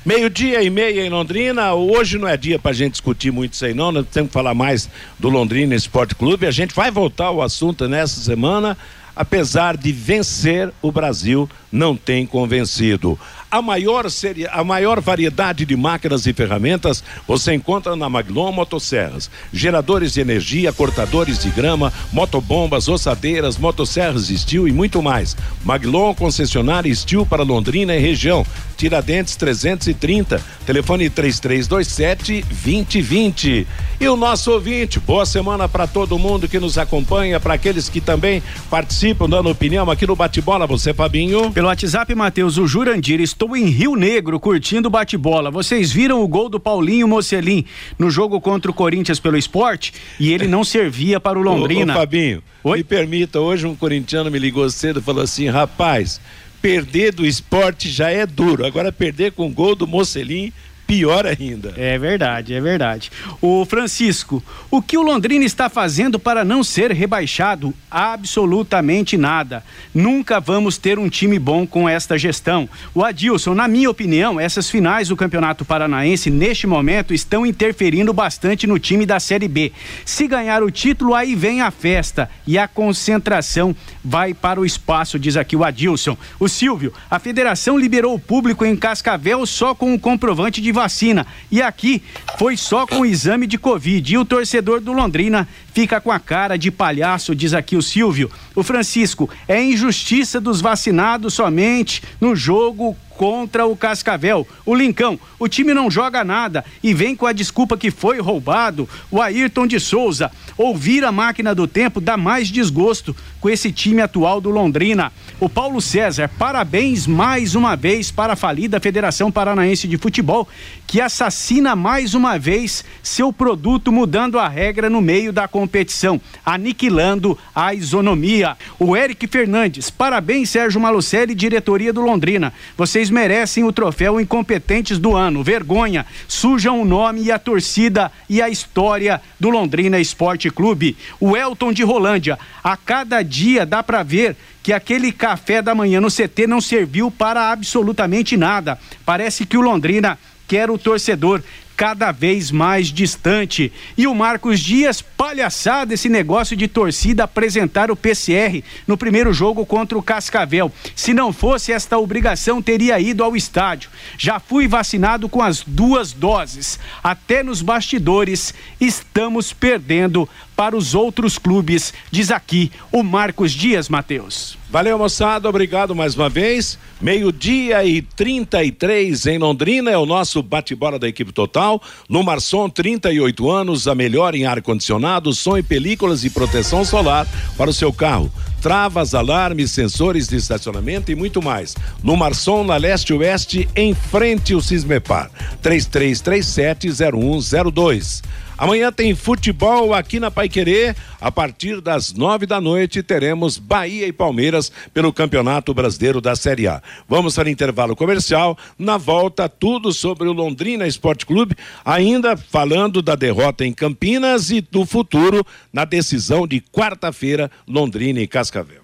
[0.07, 1.75] Meio-dia e meia em Londrina.
[1.75, 3.93] Hoje não é dia pra gente discutir muito isso aí, não.
[3.93, 6.47] Nós temos que falar mais do Londrina Esporte Clube.
[6.47, 8.77] A gente vai voltar ao assunto nessa semana.
[9.15, 13.19] Apesar de vencer, o Brasil não tem convencido.
[13.51, 19.31] A maior, seria, a maior variedade de máquinas e ferramentas você encontra na Maglon Motosserras.
[19.51, 25.35] Geradores de energia, cortadores de grama, motobombas, ossadeiras, motosserras Steel e muito mais.
[25.65, 28.45] Maglon concessionária Steel para Londrina e região.
[28.77, 33.67] Tiradentes 330, telefone 3327 2020.
[34.01, 38.01] E o nosso ouvinte, boa semana para todo mundo que nos acompanha, para aqueles que
[38.01, 41.51] também participam dando opinião aqui no Bate-Bola, você Fabinho.
[41.51, 45.49] Pelo WhatsApp, Matheus, o Jurandir, estou em Rio Negro curtindo bate-bola.
[45.49, 47.65] Vocês viram o gol do Paulinho Mocelin
[47.97, 51.93] no jogo contra o Corinthians pelo esporte e ele não servia para o Londrina.
[51.95, 56.21] Ô, ô, Fabinho, me permita, hoje um corintiano me ligou cedo e falou assim, rapaz,
[56.61, 60.53] perder do esporte já é duro, agora perder com o gol do Mocelin,
[60.89, 61.75] pior ainda.
[61.77, 63.13] É verdade, é verdade.
[63.43, 67.75] O Francisco, o que o Londrina está fazendo para não ser rebaixado?
[67.91, 69.63] Absolutamente nada.
[69.95, 72.67] Nunca vamos ter um time bom com esta gestão.
[72.95, 78.67] O Adilson, na minha opinião, essas finais do Campeonato Paranaense, neste momento, estão interferindo bastante
[78.67, 79.71] no time da Série B.
[80.07, 85.19] Se ganhar o título, aí vem a festa e a concentração vai para o espaço,
[85.19, 86.17] diz aqui o Adilson.
[86.41, 91.27] O Silvio, a federação liberou o público em Cascavel só com o comprovante de vacina.
[91.51, 92.03] E aqui
[92.39, 94.15] foi só com o exame de Covid.
[94.15, 98.31] E o torcedor do Londrina fica com a cara de palhaço, diz aqui o Silvio.
[98.55, 104.47] O Francisco, é injustiça dos vacinados somente no jogo contra o Cascavel.
[104.65, 108.89] O Lincão, o time não joga nada e vem com a desculpa que foi roubado.
[109.11, 114.01] O Ayrton de Souza, ouvir a máquina do tempo dá mais desgosto com esse time
[114.01, 115.13] atual do Londrina.
[115.41, 120.49] O Paulo César, parabéns mais uma vez para a falida Federação Paranaense de Futebol,
[120.87, 127.37] que assassina mais uma vez seu produto mudando a regra no meio da competição, aniquilando
[127.55, 128.57] a isonomia.
[128.79, 132.53] O Eric Fernandes, parabéns Sérgio Malucelli, diretoria do Londrina.
[132.77, 135.43] Vocês merecem o troféu Incompetentes do Ano.
[135.43, 140.97] Vergonha, sujam o nome e a torcida e a história do Londrina Esporte Clube.
[141.21, 146.01] O Elton de Rolândia, a cada dia dá para ver que aquele café da manhã
[146.01, 148.79] no CT não serviu para absolutamente nada.
[149.05, 151.43] Parece que o Londrina quer o torcedor
[151.79, 153.73] cada vez mais distante.
[153.97, 159.65] E o Marcos Dias, palhaçada esse negócio de torcida apresentar o PCR no primeiro jogo
[159.65, 160.73] contra o Cascavel.
[160.97, 163.91] Se não fosse esta obrigação, teria ido ao estádio.
[164.19, 166.81] Já fui vacinado com as duas doses.
[167.01, 174.59] Até nos bastidores estamos perdendo para os outros clubes, diz aqui o Marcos Dias, Matheus.
[174.69, 175.49] Valeu, moçada.
[175.49, 176.77] Obrigado mais uma vez.
[177.01, 181.81] Meio-dia e 33 em Londrina é o nosso bate-bola da equipe total.
[182.11, 187.25] Lumarson, 38 anos, a melhor em ar-condicionado, som e películas e proteção solar
[187.57, 188.29] para o seu carro.
[188.61, 191.77] Travas, alarmes, sensores de estacionamento e muito mais.
[192.03, 195.31] Lumarson, na leste-oeste, em frente ao Cismepar.
[195.63, 198.25] 3337-0102.
[198.59, 200.93] Amanhã tem futebol aqui na Paiquerê.
[201.21, 206.67] A partir das nove da noite teremos Bahia e Palmeiras pelo Campeonato Brasileiro da Série
[206.67, 206.83] A.
[207.09, 208.59] Vamos para o intervalo comercial.
[208.77, 214.61] Na volta, tudo sobre o Londrina Esporte Clube, ainda falando da derrota em Campinas e
[214.61, 218.83] do futuro na decisão de quarta-feira, Londrina e Cascavel.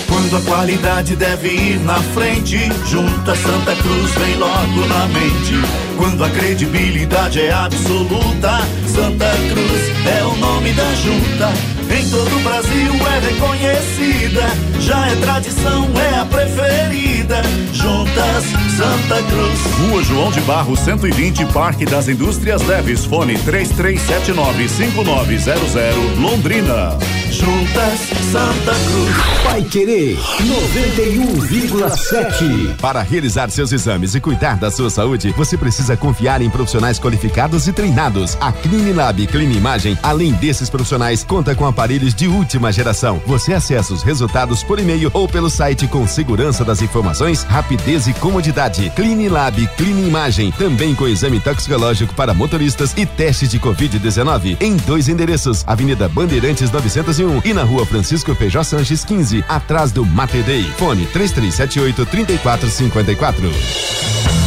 [0.08, 5.56] Quando a qualidade deve ir na frente, junta Santa Cruz vem logo na mente.
[5.98, 11.52] Quando a credibilidade é absoluta, Santa Cruz é o nome da junta.
[11.90, 14.42] Em todo o Brasil é reconhecida,
[14.80, 17.42] já é tradição, é a preferida.
[17.72, 18.44] Juntas
[18.78, 19.60] Santa Cruz.
[19.80, 26.98] Rua João de Barro 120, Parque das Indústrias Leves, fone 33795900, Londrina.
[27.30, 28.00] Juntas
[28.32, 29.44] Santa Cruz.
[29.44, 32.78] Vai querer 91,7.
[32.78, 37.68] Para realizar seus exames e cuidar da sua saúde, você precisa confiar em profissionais qualificados
[37.68, 38.38] e treinados.
[38.40, 43.22] A Clinilab Imagem, além desses profissionais, conta com aparelhos de última geração.
[43.28, 48.14] Você acessa os resultados por e-mail ou pelo site com segurança das informações, rapidez e
[48.14, 48.90] comodidade.
[48.96, 49.70] Clinilab
[50.08, 54.56] Imagem, também com exame toxicológico para motoristas e testes de Covid-19.
[54.62, 60.06] Em dois endereços: Avenida Bandeirantes 901 e na Rua Francisco Feijó Sanches 15, atrás do
[60.06, 60.64] Matedei.
[60.78, 63.52] Fone 3378 3454.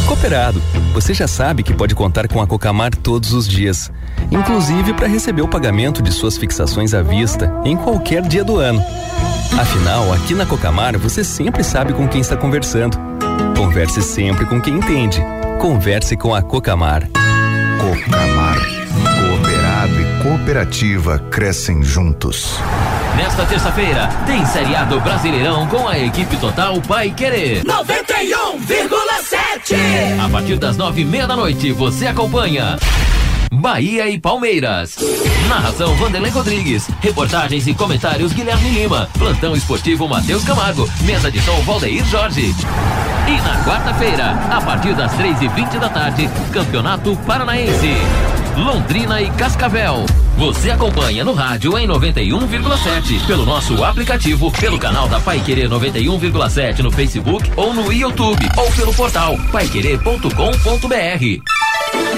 [0.07, 0.61] Cooperado,
[0.93, 3.91] você já sabe que pode contar com a Cocamar todos os dias,
[4.31, 8.83] inclusive para receber o pagamento de suas fixações à vista em qualquer dia do ano.
[9.59, 12.97] Afinal, aqui na Cocamar você sempre sabe com quem está conversando.
[13.55, 15.21] Converse sempre com quem entende.
[15.59, 17.09] Converse com a Cocamar.
[17.79, 18.57] Cocamar.
[19.19, 22.59] Cooperado e cooperativa crescem juntos.
[23.15, 27.63] Nesta terça-feira, tem Série A do Brasileirão com a equipe total Pai Querer.
[27.63, 30.19] 91,7.
[30.23, 32.77] A partir das nove e meia da noite, você acompanha.
[33.51, 34.97] Bahia e Palmeiras.
[35.47, 36.89] Narração Vanderlei Rodrigues.
[37.01, 39.09] Reportagens e comentários Guilherme Lima.
[39.17, 40.89] Plantão esportivo Matheus Camargo.
[41.01, 42.53] Mesa de som Valdeir Jorge.
[43.27, 47.95] E na quarta-feira, a partir das três e vinte da tarde, Campeonato Paranaense.
[48.55, 50.05] Londrina e Cascavel.
[50.37, 56.79] Você acompanha no rádio em 91,7, pelo nosso aplicativo, pelo canal da Pai Querer 91,7
[56.79, 62.16] no Facebook ou no YouTube, ou pelo portal paiquerer.com.br.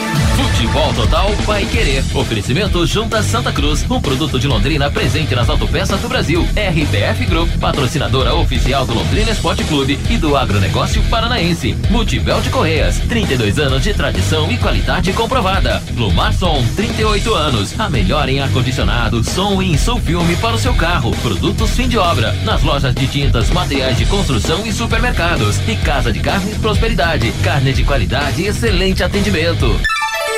[0.59, 2.03] Futebol Total Pai Querer.
[2.13, 6.45] Oferecimento Junta Santa Cruz, um produto de Londrina presente nas autopeças do Brasil.
[6.53, 11.77] RPF Group, patrocinadora oficial do Londrina Esporte Clube e do agronegócio paranaense.
[11.89, 15.81] Multibel de Correias, 32 anos de tradição e qualidade comprovada.
[15.95, 17.79] Lumar Som, 38 anos.
[17.79, 21.11] A melhor em ar-condicionado, som e filme para o seu carro.
[21.21, 22.33] Produtos fim de obra.
[22.43, 25.57] Nas lojas de tintas, materiais de construção e supermercados.
[25.69, 27.31] E Casa de Carnes Prosperidade.
[27.45, 29.79] Carne de qualidade e excelente atendimento.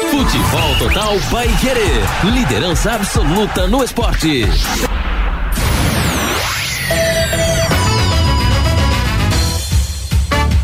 [0.10, 2.02] Futebol Total vai querer.
[2.34, 4.46] Liderança absoluta no esporte.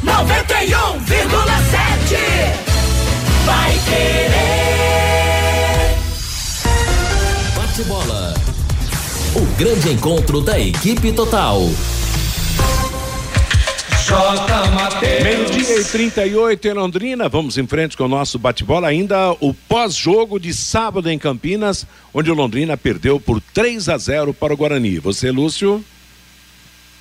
[0.02, 2.18] Noventa e um vírgula sete.
[3.46, 4.38] Vai querer.
[7.56, 8.34] Bate bola.
[9.36, 11.62] O grande encontro da equipe total.
[15.22, 17.28] Meio-dia e 38 em Londrina.
[17.28, 18.88] Vamos em frente com o nosso bate-bola.
[18.88, 24.34] Ainda o pós-jogo de sábado em Campinas, onde o Londrina perdeu por 3 a 0
[24.34, 24.98] para o Guarani.
[25.00, 25.84] Você, Lúcio?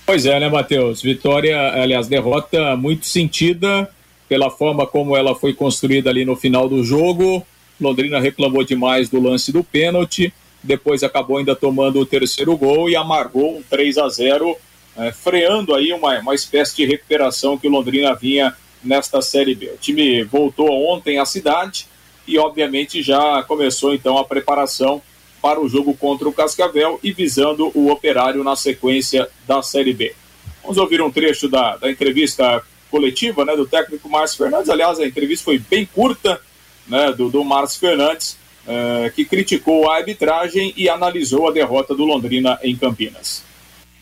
[0.05, 1.01] Pois é, né, Matheus?
[1.01, 3.89] Vitória, aliás, derrota muito sentida
[4.29, 7.47] pela forma como ela foi construída ali no final do jogo.
[7.81, 12.97] Londrina reclamou demais do lance do pênalti, depois acabou ainda tomando o terceiro gol e
[12.97, 14.57] amargou um 3 a 0
[14.97, 19.71] é, freando aí uma, uma espécie de recuperação que o Londrina vinha nesta Série B.
[19.71, 21.87] O time voltou ontem à cidade
[22.27, 25.03] e, obviamente, já começou então a preparação
[25.41, 30.15] para o jogo contra o Cascavel e visando o operário na sequência da Série B.
[30.63, 34.69] Vamos ouvir um trecho da, da entrevista coletiva né, do técnico Márcio Fernandes.
[34.69, 36.41] Aliás, a entrevista foi bem curta
[36.89, 42.05] né, do, do Márcio Fernandes, eh, que criticou a arbitragem e analisou a derrota do
[42.05, 43.46] Londrina em Campinas.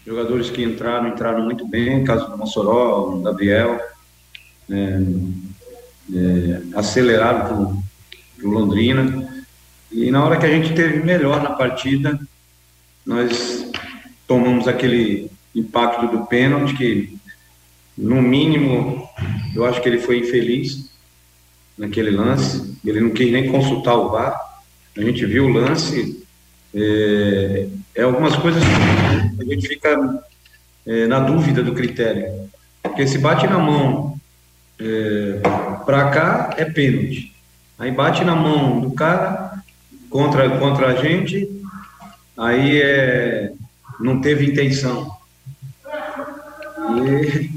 [0.06, 3.80] Jogadores que entraram, entraram muito bem, caso do Mossoró, o Gabriel,
[4.70, 5.00] é,
[6.14, 7.82] é, aceleraram
[8.42, 9.46] o Londrina.
[9.90, 12.20] E na hora que a gente teve melhor na partida,
[13.06, 13.70] nós
[14.26, 17.18] tomamos aquele impacto do pênalti, que
[17.96, 19.08] no mínimo
[19.54, 20.90] eu acho que ele foi infeliz
[21.78, 22.76] naquele lance.
[22.84, 24.38] Ele não quis nem consultar o VAR.
[24.96, 26.22] A gente viu o lance.
[26.74, 30.24] É, é algumas coisas que a gente fica
[30.86, 32.50] é, na dúvida do critério.
[32.82, 34.18] Porque se bate na mão
[34.78, 35.40] é,
[35.84, 37.34] para cá é pênalti.
[37.78, 39.62] Aí bate na mão do cara
[40.10, 41.48] contra, contra a gente,
[42.36, 43.52] aí é,
[44.00, 45.10] não teve intenção.
[46.96, 47.50] E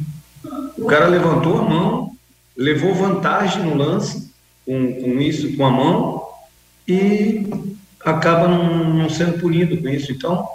[0.77, 2.15] o cara levantou a mão,
[2.55, 4.31] levou vantagem no lance
[4.65, 6.27] com, com isso, com a mão,
[6.87, 7.45] e
[8.11, 10.11] acaba não, não sendo punido com isso.
[10.11, 10.47] Então,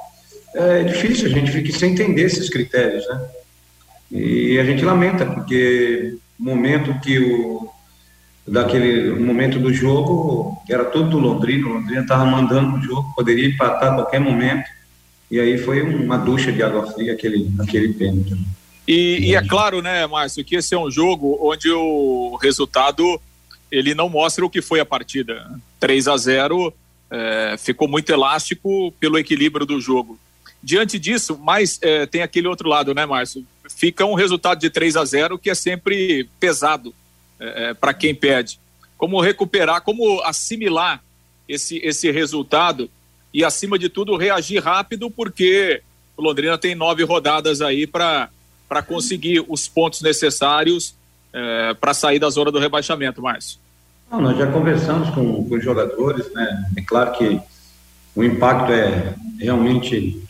[0.55, 3.21] é difícil, a gente fica sem entender esses critérios, né?
[4.11, 7.71] E a gente lamenta, porque o momento que o
[8.47, 13.49] daquele momento do jogo era todo do Londrina, o Londrina estava mandando o jogo, poderia
[13.49, 14.69] empatar a qualquer momento,
[15.31, 18.37] e aí foi uma ducha de água fria aquele, aquele pênalti.
[18.87, 23.21] E, e, é claro, né, Márcio, que esse é um jogo onde o resultado
[23.71, 25.49] ele não mostra o que foi a partida.
[25.79, 26.75] 3 a 0
[27.13, 30.19] é, ficou muito elástico pelo equilíbrio do jogo.
[30.63, 33.45] Diante disso, mas é, tem aquele outro lado, né, Márcio?
[33.69, 36.95] Fica um resultado de 3 a 0 que é sempre pesado
[37.39, 38.59] é, é para quem perde.
[38.97, 41.03] Como recuperar, como assimilar
[41.47, 42.91] esse, esse resultado
[43.35, 45.83] e, acima de tudo, reagir rápido, porque
[46.17, 48.31] o Londrina tem nove rodadas aí para
[48.87, 50.95] conseguir os pontos necessários
[51.33, 53.59] é, para sair da zona do rebaixamento, Márcio.
[54.13, 56.67] Não, nós já conversamos com, com os jogadores, né?
[56.77, 57.41] É claro que
[58.15, 60.23] o impacto é realmente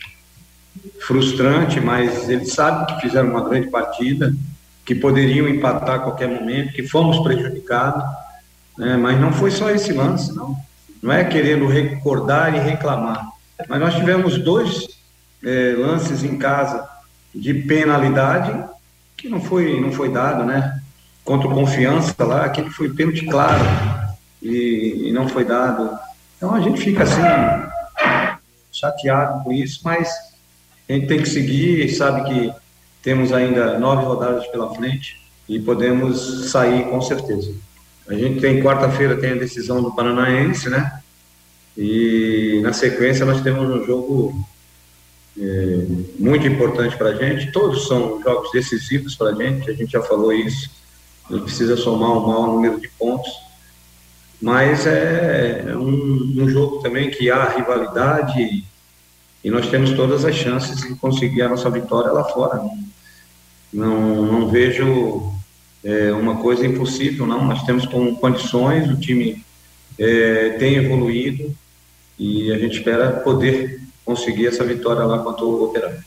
[1.00, 4.32] frustrante, mas eles sabem que fizeram uma grande partida,
[4.84, 8.04] que poderiam empatar a qualquer momento, que fomos prejudicados,
[8.78, 8.96] né?
[8.96, 10.56] mas não foi só esse lance, não.
[11.02, 13.26] Não é querendo recordar e reclamar.
[13.68, 14.86] Mas nós tivemos dois
[15.44, 16.88] é, lances em casa
[17.34, 18.64] de penalidade
[19.16, 20.81] que não foi, não foi dado, né?
[21.24, 23.64] Contra o Confiança lá, aquele foi pênalti claro
[24.42, 25.90] e, e não foi dado.
[26.36, 27.22] Então a gente fica assim,
[28.72, 30.08] chateado com isso, mas
[30.88, 32.52] a gente tem que seguir sabe que
[33.02, 37.54] temos ainda nove rodadas pela frente e podemos sair com certeza.
[38.08, 41.00] A gente tem quarta-feira tem a decisão do Paranaense, né?
[41.76, 44.44] E na sequência nós temos um jogo
[45.38, 45.86] é,
[46.18, 47.52] muito importante para a gente.
[47.52, 49.70] Todos são jogos decisivos para a gente.
[49.70, 50.70] A gente já falou isso.
[51.32, 53.30] Gente precisa somar um maior número de pontos.
[54.40, 58.64] Mas é um, um jogo também que há rivalidade
[59.44, 62.60] e nós temos todas as chances de conseguir a nossa vitória lá fora.
[63.72, 65.32] Não, não vejo
[65.82, 67.44] é, uma coisa impossível, não.
[67.44, 69.44] Nós temos com condições, o time
[69.98, 71.54] é, tem evoluído
[72.18, 76.04] e a gente espera poder conseguir essa vitória lá contra o Operário.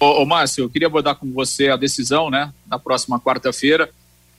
[0.00, 3.90] Ô, ô Márcio, eu queria abordar com você a decisão, né, na próxima quarta-feira.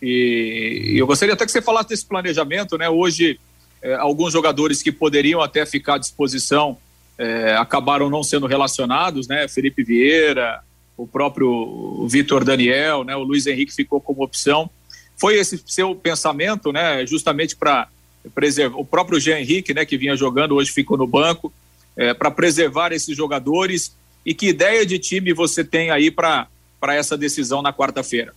[0.02, 2.90] E, eu gostaria até que você falasse desse planejamento, né?
[2.90, 3.40] Hoje,
[3.82, 6.78] é, alguns jogadores que poderiam até ficar à disposição
[7.18, 9.48] é, acabaram não sendo relacionados, né?
[9.48, 10.62] Felipe Vieira,
[10.96, 13.16] o próprio Vitor Daniel, né?
[13.16, 14.70] O Luiz Henrique ficou como opção.
[15.18, 17.06] Foi esse seu pensamento, né?
[17.06, 17.88] Justamente para
[18.34, 19.86] preservar o próprio Jean Henrique, né?
[19.86, 21.52] Que vinha jogando hoje ficou no banco
[21.98, 23.96] é, para preservar esses jogadores.
[24.26, 26.48] E que ideia de time você tem aí para
[26.90, 28.34] essa decisão na quarta-feira?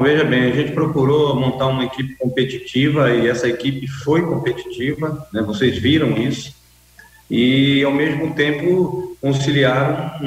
[0.00, 5.42] Veja bem, a gente procurou montar uma equipe competitiva e essa equipe foi competitiva, né?
[5.42, 6.54] vocês viram isso
[7.30, 10.20] e, ao mesmo tempo, conciliar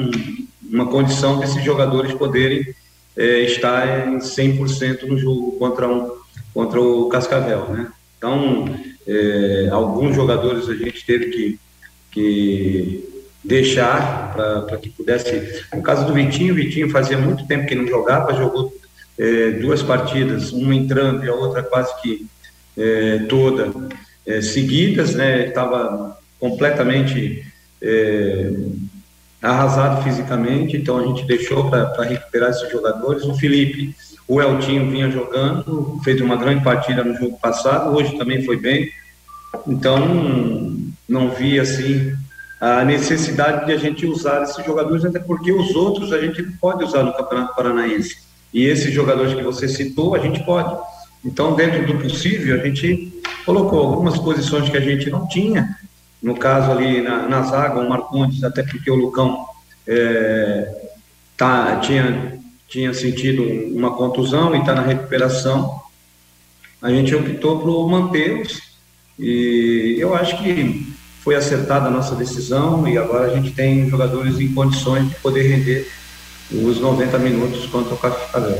[0.62, 2.74] uma condição desses jogadores poderem
[3.16, 6.16] é, estar em 100% no jogo contra, um,
[6.54, 7.90] contra o Cascavel, né?
[8.16, 8.66] Então,
[9.06, 11.58] é, alguns jogadores a gente teve que,
[12.12, 15.64] que deixar para que pudesse.
[15.74, 18.72] No caso do Vitinho, o Vitinho fazia muito tempo que não jogava, jogou
[19.18, 22.26] é, duas partidas, uma entrando e a outra quase que
[22.76, 23.72] é, toda
[24.26, 25.48] é, seguidas, né?
[25.48, 27.44] Estava completamente
[27.80, 28.50] é,
[29.40, 33.24] arrasado fisicamente, então a gente deixou para recuperar esses jogadores.
[33.24, 33.94] O Felipe,
[34.26, 38.90] o Eltinho vinha jogando, fez uma grande partida no jogo passado, hoje também foi bem,
[39.66, 42.16] então não vi assim
[42.60, 46.84] a necessidade de a gente usar esses jogadores, até porque os outros a gente pode
[46.84, 48.18] usar no Campeonato Paranaense.
[48.52, 50.76] E esses jogadores que você citou, a gente pode.
[51.24, 55.76] Então, dentro do possível, a gente colocou algumas posições que a gente não tinha,
[56.22, 59.46] no caso ali na, na zaga, o Marcondes, até porque o Lucão
[59.86, 60.90] é,
[61.36, 62.38] tá, tinha,
[62.68, 63.42] tinha sentido
[63.76, 65.80] uma contusão e está na recuperação,
[66.80, 68.60] a gente optou por mantê-los
[69.18, 70.92] e eu acho que
[71.22, 75.42] foi acertada a nossa decisão e agora a gente tem jogadores em condições de poder
[75.42, 75.88] render
[76.52, 78.58] os 90 minutos contra o Cascavel.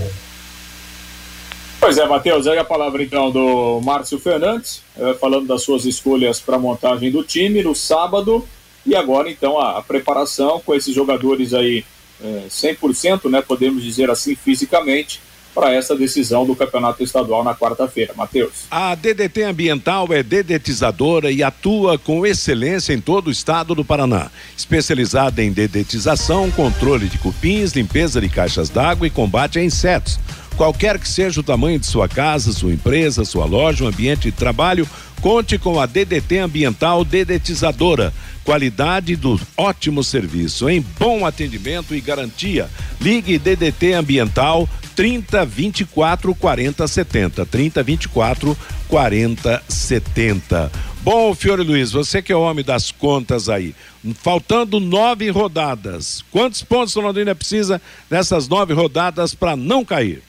[1.78, 6.38] Pois é, Matheus, aí a palavra então do Márcio Fernandes, eh, falando das suas escolhas
[6.38, 8.46] para a montagem do time no sábado
[8.86, 11.84] e agora então a, a preparação com esses jogadores aí
[12.22, 15.20] eh, 100%, né, podemos dizer assim, fisicamente,
[15.54, 18.12] para essa decisão do Campeonato Estadual na quarta-feira.
[18.16, 18.64] Matheus.
[18.70, 24.30] A DDT Ambiental é dedetizadora e atua com excelência em todo o estado do Paraná.
[24.56, 30.18] Especializada em dedetização, controle de cupins, limpeza de caixas d'água e combate a insetos
[30.56, 34.32] Qualquer que seja o tamanho de sua casa, sua empresa, sua loja, um ambiente de
[34.32, 34.88] trabalho,
[35.20, 38.12] conte com a DDT Ambiental Dedetizadora.
[38.44, 42.68] Qualidade do ótimo serviço, em bom atendimento e garantia.
[43.00, 47.46] Ligue DDT Ambiental 30 24 40 70.
[47.46, 50.72] 30 24 40 70.
[51.02, 53.74] Bom, Fiore Luiz, você que é o homem das contas aí,
[54.14, 60.22] faltando nove rodadas, quantos pontos o Londrina precisa nessas nove rodadas para não cair?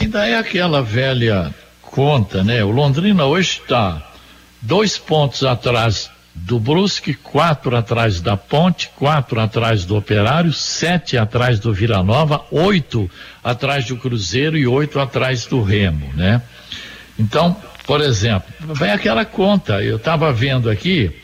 [0.00, 2.64] Ainda é aquela velha conta, né?
[2.64, 4.02] O Londrina hoje está
[4.62, 11.60] dois pontos atrás do Brusque, quatro atrás da Ponte, quatro atrás do Operário, sete atrás
[11.60, 13.10] do Vila Nova, oito
[13.44, 16.40] atrás do Cruzeiro e oito atrás do Remo, né?
[17.18, 17.54] Então,
[17.86, 21.14] por exemplo, vai aquela conta, eu estava vendo aqui,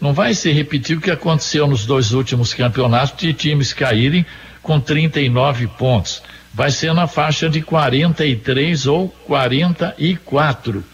[0.00, 4.26] não vai se repetir o que aconteceu nos dois últimos campeonatos de times caírem
[4.60, 6.20] com 39 pontos.
[6.54, 10.84] Vai ser na faixa de 43 ou 44.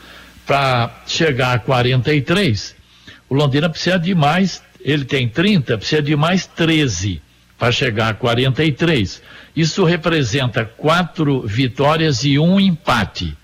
[0.47, 2.75] Para chegar a 43,
[3.29, 7.23] o Londrina precisa de mais, ele tem 30, precisa de mais 13
[7.59, 9.23] para chegar a 43.
[9.55, 13.37] Isso representa quatro vitórias e um empate.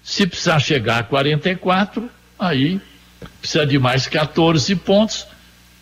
[0.00, 2.08] Se precisar chegar a 44,
[2.38, 2.80] aí
[3.40, 5.26] precisa de mais 14 pontos,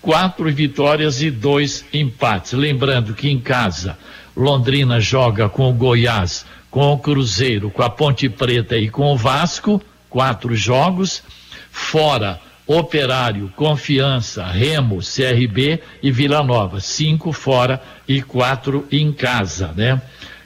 [0.00, 2.52] quatro vitórias e dois empates.
[2.54, 3.98] Lembrando que em casa,
[4.36, 9.16] Londrina joga com o Goiás, com o Cruzeiro, com a Ponte Preta e com o
[9.16, 11.22] Vasco, quatro jogos.
[11.70, 20.00] Fora, Operário, Confiança, Remo, CRB e Vila Nova, cinco fora e quatro em casa, né?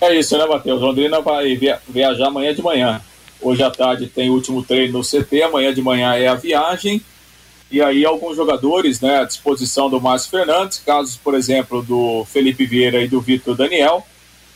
[0.00, 0.80] É isso, né, Matheus?
[0.80, 3.00] Londrina vai via viajar amanhã de manhã.
[3.40, 7.00] Hoje à tarde tem o último treino no CT, amanhã de manhã é a viagem.
[7.70, 12.66] E aí alguns jogadores, né, à disposição do Márcio Fernandes, casos, por exemplo, do Felipe
[12.66, 14.06] Vieira e do Vitor Daniel,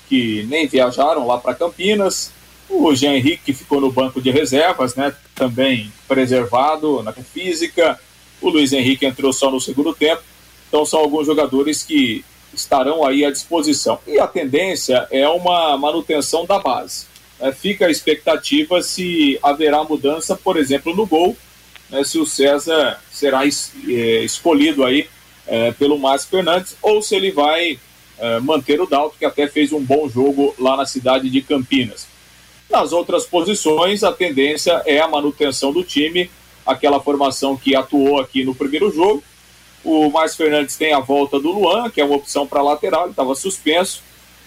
[0.09, 2.31] que nem viajaram lá para Campinas.
[2.69, 7.99] O Jean Henrique ficou no banco de reservas, né, também preservado na física.
[8.41, 10.23] O Luiz Henrique entrou só no segundo tempo.
[10.69, 13.99] Então são alguns jogadores que estarão aí à disposição.
[14.07, 17.07] E a tendência é uma manutenção da base.
[17.41, 21.37] É, fica a expectativa se haverá mudança, por exemplo, no gol,
[21.89, 25.09] né, se o César será es, é, escolhido aí
[25.47, 27.79] é, pelo Márcio Fernandes ou se ele vai
[28.19, 32.07] é, manter o Dalto, que até fez um bom jogo lá na cidade de Campinas.
[32.69, 36.31] Nas outras posições, a tendência é a manutenção do time,
[36.65, 39.25] aquela formação que atuou aqui no primeiro jogo,
[39.85, 43.11] o Márcio Fernandes tem a volta do Luan, que é uma opção para lateral, ele
[43.11, 44.03] estava suspenso,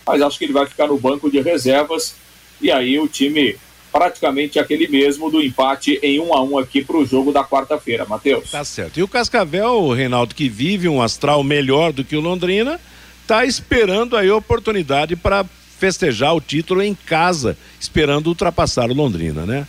[0.06, 2.16] mas acho que ele vai ficar no banco de reservas.
[2.62, 3.58] E aí o time
[3.92, 8.06] praticamente aquele mesmo do empate em um a um aqui para o jogo da quarta-feira,
[8.06, 8.50] Matheus.
[8.50, 9.00] Tá certo.
[9.00, 12.80] E o Cascavel, o Reinaldo, que vive um astral melhor do que o Londrina,
[13.28, 15.46] tá esperando aí a oportunidade para
[15.78, 19.68] festejar o título em casa, esperando ultrapassar o Londrina, né?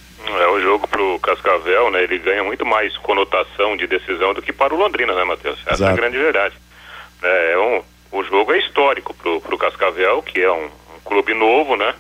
[0.65, 2.03] É o jogo pro Cascavel, né?
[2.03, 5.61] Ele ganha muito mais conotação de decisão do que para o Londrina, né, Matheus?
[5.67, 5.91] Essa Exato.
[5.91, 6.55] é a grande verdade.
[7.23, 7.83] É, um,
[8.19, 11.95] o jogo é histórico pro, pro Cascavel, que é um, um clube novo, né?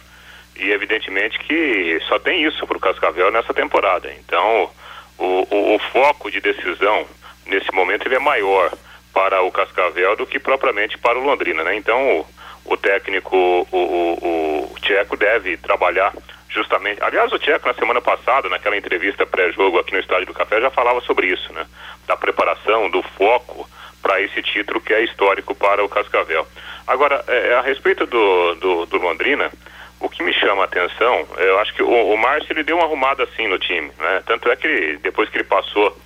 [0.57, 4.11] E evidentemente que só tem isso pro Cascavel nessa temporada.
[4.19, 4.71] Então,
[5.19, 7.07] o, o, o foco de decisão
[7.47, 8.73] nesse momento ele é maior
[9.12, 11.77] para o Cascavel do que propriamente para o Londrina, né?
[11.77, 12.27] Então, o,
[12.73, 16.15] o técnico, o, o, o Tcheco deve trabalhar
[16.55, 17.03] justamente.
[17.03, 20.71] Aliás, o Tcheco, na semana passada, naquela entrevista pré-jogo aqui no Estádio do Café, já
[20.71, 21.67] falava sobre isso, né?
[22.07, 23.69] Da preparação, do foco
[24.01, 26.47] para esse título que é histórico para o Cascavel.
[26.87, 29.51] Agora, é, a respeito do, do, do, Londrina,
[29.99, 32.85] o que me chama a atenção, eu acho que o, o Márcio ele deu uma
[32.85, 34.23] arrumada assim no time, né?
[34.27, 35.97] Tanto é que ele, depois que ele passou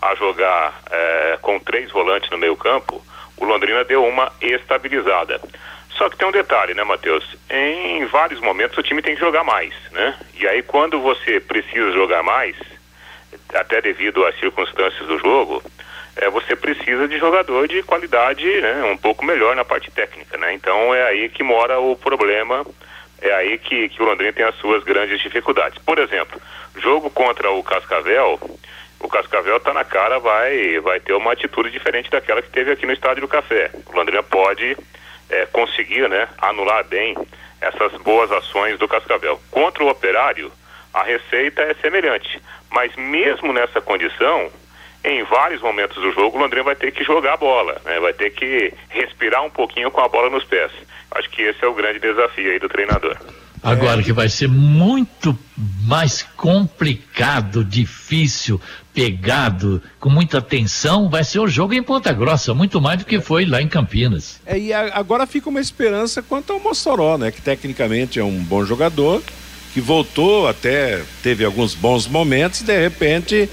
[0.00, 3.02] a jogar é, com três volantes no meio campo,
[3.36, 5.40] o Londrina deu uma estabilizada.
[5.98, 7.24] Só que tem um detalhe, né, Matheus?
[7.50, 10.16] Em vários momentos o time tem que jogar mais, né?
[10.34, 12.56] E aí quando você precisa jogar mais,
[13.52, 15.60] até devido às circunstâncias do jogo,
[16.14, 20.52] é, você precisa de jogador de qualidade né, um pouco melhor na parte técnica, né?
[20.54, 22.64] Então é aí que mora o problema,
[23.20, 25.82] é aí que, que o Londrina tem as suas grandes dificuldades.
[25.82, 26.40] Por exemplo,
[26.76, 28.38] jogo contra o Cascavel,
[29.00, 32.86] o Cascavel está na cara, vai, vai ter uma atitude diferente daquela que teve aqui
[32.86, 33.72] no Estádio do Café.
[33.86, 34.76] O Londrina pode
[35.30, 37.16] é, conseguir né, anular bem
[37.60, 39.40] essas boas ações do Cascavel.
[39.50, 40.52] Contra o operário,
[40.92, 42.40] a receita é semelhante.
[42.70, 44.50] Mas mesmo nessa condição,
[45.04, 47.98] em vários momentos do jogo, o Londrina vai ter que jogar a bola, né?
[48.00, 50.70] vai ter que respirar um pouquinho com a bola nos pés.
[51.12, 53.16] Acho que esse é o grande desafio aí do treinador.
[53.62, 55.36] Agora que vai ser muito
[55.86, 58.60] mais complicado, difícil,
[58.98, 63.20] pegado, com muita tensão, vai ser o jogo em Ponta Grossa, muito mais do que
[63.20, 64.40] foi lá em Campinas.
[64.44, 67.30] É, e a, agora fica uma esperança quanto ao Mossoró, né?
[67.30, 69.22] Que tecnicamente é um bom jogador,
[69.72, 73.48] que voltou até, teve alguns bons momentos, de repente,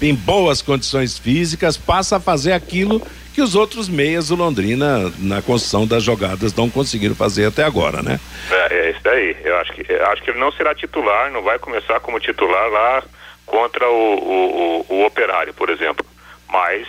[0.00, 3.02] em boas condições físicas, passa a fazer aquilo
[3.34, 8.04] que os outros meias do Londrina, na construção das jogadas, não conseguiram fazer até agora,
[8.04, 8.20] né?
[8.52, 9.36] É, é isso daí.
[9.42, 12.70] Eu acho que, eu acho que ele não será titular, não vai começar como titular
[12.70, 13.02] lá
[13.46, 16.04] contra o, o, o, o Operário, por exemplo.
[16.48, 16.86] Mas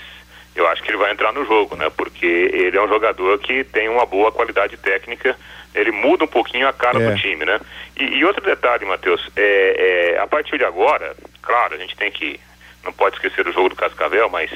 [0.56, 1.90] eu acho que ele vai entrar no jogo, né?
[1.96, 5.38] Porque ele é um jogador que tem uma boa qualidade técnica,
[5.74, 7.12] ele muda um pouquinho a cara é.
[7.12, 7.60] do time, né?
[7.96, 12.12] E, e outro detalhe, Matheus, é, é, a partir de agora, claro, a gente tem
[12.12, 12.40] que,
[12.84, 14.50] não pode esquecer do jogo do Cascavel, mas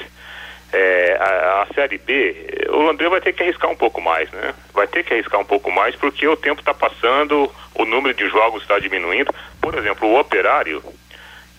[0.74, 2.36] é, a, a, Série B,
[2.70, 4.56] o Londrina vai ter que arriscar um pouco mais, né?
[4.74, 8.28] Vai ter que arriscar um pouco mais porque o tempo está passando, o número de
[8.28, 9.34] jogos está diminuindo.
[9.62, 10.82] Por exemplo, o Operário,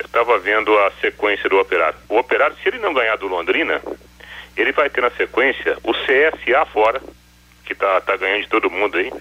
[0.02, 1.96] eu estava vendo a sequência do Operário.
[2.08, 3.80] O Operário, se ele não ganhar do Londrina,
[4.56, 7.00] ele vai ter na sequência o CSA fora,
[7.64, 9.12] que tá, tá ganhando de todo mundo aí,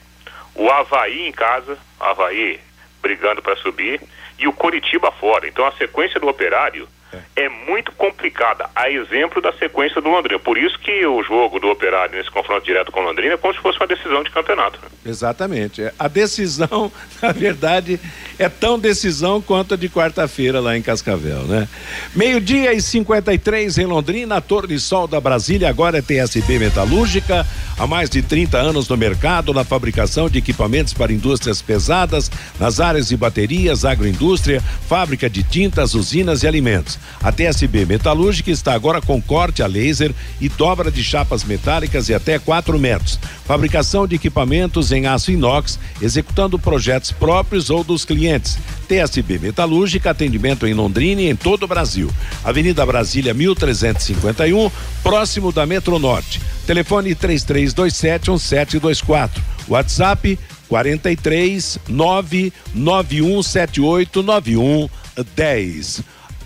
[0.55, 2.59] o Havaí em casa, Havaí
[3.01, 4.01] brigando para subir,
[4.39, 5.47] e o Coritiba fora.
[5.47, 6.87] Então a sequência do Operário
[7.35, 10.39] é muito complicada, a exemplo da sequência do Londrina.
[10.39, 13.53] Por isso que o jogo do Operário nesse confronto direto com o Londrina é como
[13.53, 14.79] se fosse uma decisão de campeonato.
[14.81, 14.87] Né?
[15.05, 15.81] Exatamente.
[15.97, 16.91] A decisão,
[17.21, 17.99] na verdade,
[18.37, 21.67] é tão decisão quanto a de quarta-feira lá em Cascavel, né?
[22.15, 27.45] Meio-dia e 53 em Londrina, a Torre Sol da Brasília agora é TSB Metalúrgica,
[27.77, 32.79] há mais de 30 anos no mercado, na fabricação de equipamentos para indústrias pesadas, nas
[32.79, 36.99] áreas de baterias, agroindústria, fábrica de tintas, usinas e alimentos.
[37.21, 42.13] A TSB Metalúrgica está agora com corte a laser e dobra de chapas metálicas e
[42.13, 43.19] até 4 metros.
[43.45, 48.57] Fabricação de equipamentos em aço inox, executando projetos próprios ou dos clientes.
[48.87, 52.09] TSB Metalúrgica, atendimento em Londrina e em todo o Brasil.
[52.43, 54.71] Avenida Brasília 1351,
[55.03, 56.41] próximo da Metro Norte.
[56.65, 59.43] Telefone 3327 1724.
[59.67, 66.03] WhatsApp 43 99178 9110.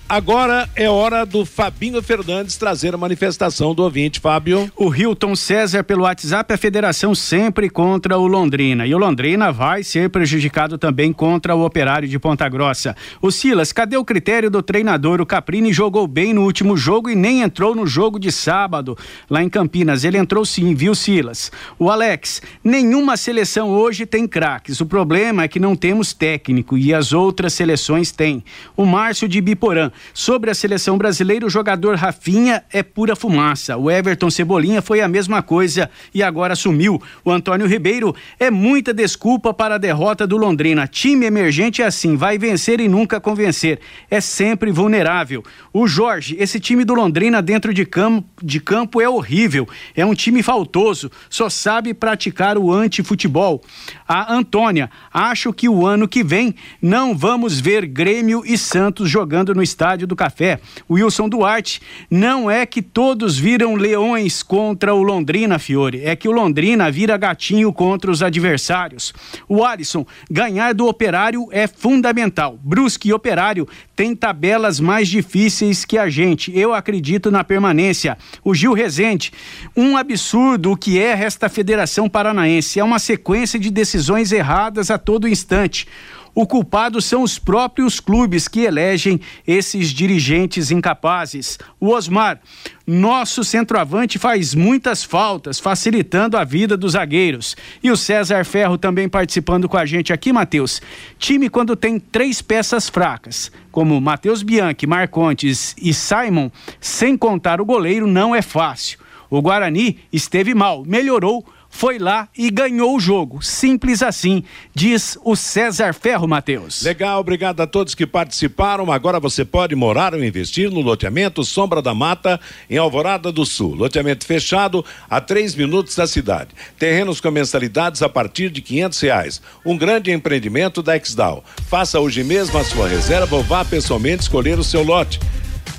[0.07, 4.71] Agora é hora do Fabinho Fernandes trazer a manifestação do ouvinte, Fábio.
[4.75, 8.85] O Hilton César pelo WhatsApp, a federação sempre contra o Londrina.
[8.85, 12.95] E o Londrina vai ser prejudicado também contra o operário de Ponta Grossa.
[13.19, 15.19] O Silas, cadê o critério do treinador?
[15.21, 18.95] O Caprini jogou bem no último jogo e nem entrou no jogo de sábado
[19.27, 20.03] lá em Campinas.
[20.03, 21.51] Ele entrou sim, viu, Silas?
[21.79, 24.79] O Alex, nenhuma seleção hoje tem craques.
[24.79, 28.43] O problema é que não temos técnico e as outras seleções têm.
[28.77, 29.91] O Márcio de Biporã.
[30.13, 33.77] Sobre a seleção brasileira, o jogador Rafinha é pura fumaça.
[33.77, 37.01] O Everton Cebolinha foi a mesma coisa e agora sumiu.
[37.23, 40.87] O Antônio Ribeiro é muita desculpa para a derrota do Londrina.
[40.87, 43.79] Time emergente é assim, vai vencer e nunca convencer.
[44.09, 45.43] É sempre vulnerável.
[45.73, 49.67] O Jorge, esse time do Londrina dentro de campo, de campo é horrível.
[49.95, 53.61] É um time faltoso, só sabe praticar o antifutebol.
[54.07, 59.53] A Antônia, acho que o ano que vem não vamos ver Grêmio e Santos jogando
[59.53, 60.59] no estádio Estádio do Café.
[60.89, 61.79] Wilson Duarte,
[62.09, 67.15] não é que todos viram leões contra o Londrina, Fiore, é que o Londrina vira
[67.17, 69.13] gatinho contra os adversários.
[69.47, 72.57] O Alisson, ganhar do Operário é fundamental.
[72.63, 76.51] Brusque e Operário têm tabelas mais difíceis que a gente.
[76.57, 78.17] Eu acredito na permanência.
[78.43, 79.31] O Gil Rezende,
[79.77, 82.79] um absurdo o que é esta Federação Paranaense.
[82.79, 85.87] É uma sequência de decisões erradas a todo instante.
[86.35, 91.57] O culpado são os próprios clubes que elegem esses dirigentes incapazes.
[91.79, 92.41] O Osmar,
[92.85, 97.55] nosso centroavante faz muitas faltas, facilitando a vida dos zagueiros.
[97.81, 100.81] E o César Ferro também participando com a gente aqui, Matheus.
[101.17, 107.65] Time quando tem três peças fracas, como Matheus Bianchi, Marcontes e Simon, sem contar o
[107.65, 108.99] goleiro, não é fácil.
[109.29, 111.45] O Guarani esteve mal, melhorou,
[111.75, 113.41] foi lá e ganhou o jogo.
[113.41, 116.81] Simples assim, diz o César Ferro Matheus.
[116.81, 118.89] Legal, obrigado a todos que participaram.
[118.89, 123.75] Agora você pode morar ou investir no loteamento Sombra da Mata, em Alvorada do Sul.
[123.75, 126.51] Loteamento fechado a três minutos da cidade.
[126.79, 129.41] Terrenos com mensalidades a partir de quinhentos reais.
[129.65, 131.43] Um grande empreendimento da Exdal.
[131.67, 135.19] Faça hoje mesmo a sua reserva ou vá pessoalmente escolher o seu lote.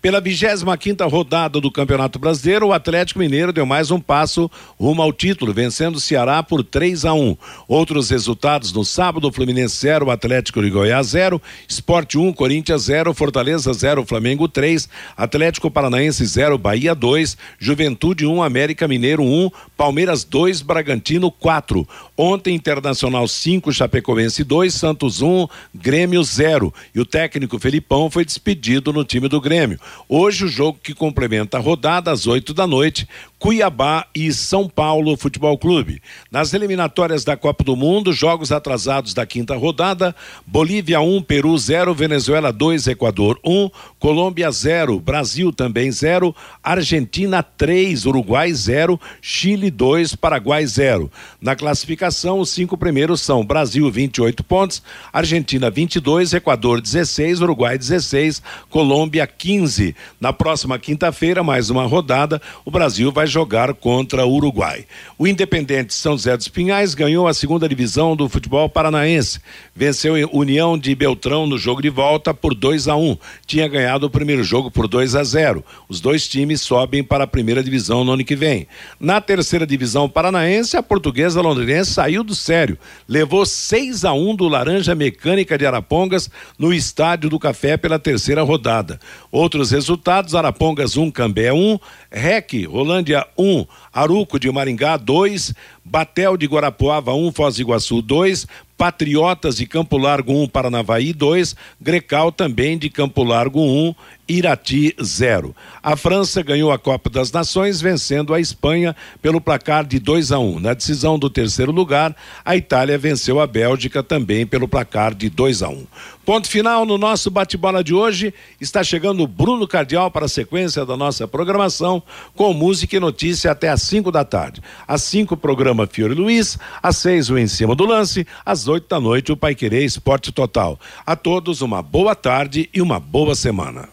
[0.02, 5.00] Pela vigésima quinta rodada do Campeonato Brasileiro, o Atlético Mineiro deu mais um passo rumo
[5.00, 7.36] ao título, vencendo o Ceará por 3 a 1.
[7.68, 13.72] Outros resultados no sábado, Fluminense 0, Atlético de Goiás 0, Esporte 1, Corinthians 0, Fortaleza
[13.72, 20.62] 0, Flamengo 3, Atlético Paranaense 0, Bahia 2, Juventude 1, América Mineiro 1, Palmeiras 2,
[20.62, 21.86] Bragantino 4.
[22.20, 26.74] Ontem, Internacional 5, Chapecoense 2, Santos 1, Grêmio 0.
[26.92, 29.78] E o técnico Felipão foi despedido no time do Grêmio.
[30.08, 33.06] Hoje, o jogo que complementa a rodada às 8 da noite,
[33.38, 36.02] Cuiabá e São Paulo Futebol Clube.
[36.28, 40.14] Nas eliminatórias da Copa do Mundo, jogos atrasados da quinta rodada:
[40.44, 43.70] Bolívia 1, Peru 0, Venezuela 2, Equador 1,
[44.00, 51.10] Colômbia 0, Brasil também 0, Argentina 3, Uruguai 0, Chile 2, Paraguai 0.
[51.40, 54.82] Na classificação, os cinco primeiros são Brasil 28 pontos,
[55.12, 59.94] Argentina 22, Equador 16, Uruguai 16, Colômbia 15.
[60.20, 64.84] Na próxima quinta-feira, mais uma rodada, o Brasil vai jogar contra o Uruguai.
[65.16, 69.40] O Independente São José dos Pinhais ganhou a segunda divisão do futebol paranaense.
[69.74, 73.10] Venceu União de Beltrão no jogo de volta por 2 a 1.
[73.10, 73.16] Um.
[73.46, 75.64] Tinha ganhado o primeiro jogo por 2 a 0.
[75.88, 78.66] Os dois times sobem para a primeira divisão no ano que vem.
[78.98, 82.78] Na terceira divisão paranaense, a portuguesa londrinense saiu do sério.
[83.06, 88.42] Levou 6 a 1 do Laranja Mecânica de Arapongas no Estádio do Café pela terceira
[88.42, 88.98] rodada.
[89.30, 91.78] Outros resultados: Arapongas 1, Cambé 1,
[92.10, 95.54] REC, Rolândia 1, Aruco de Maringá 2,
[95.84, 98.46] Batel de Guarapuava 1, Foz do Iguaçu 2,
[98.76, 103.94] Patriotas de Campo Largo 1, Paranavaí 2, Grecal também de Campo Largo 1,
[104.28, 105.56] Irati 0.
[105.82, 110.38] A França ganhou a Copa das Nações vencendo a Espanha pelo placar de 2 a
[110.38, 110.60] 1.
[110.60, 112.14] Na decisão do terceiro lugar,
[112.44, 115.86] a Itália venceu a Bélgica também pelo placar de 2 a 1.
[116.28, 118.34] Ponto final no nosso bate-bola de hoje.
[118.60, 122.02] Está chegando o Bruno Cardial para a sequência da nossa programação
[122.36, 124.60] com música e notícia até às 5 da tarde.
[124.86, 129.00] Às 5 programa Fiore Luiz, às 6 o Em Cima do Lance, às 8 da
[129.00, 130.78] noite o Pai Querer Esporte Total.
[131.06, 133.88] A todos uma boa tarde e uma boa semana.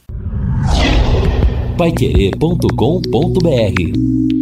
[1.77, 4.34] Paiquerê.com.br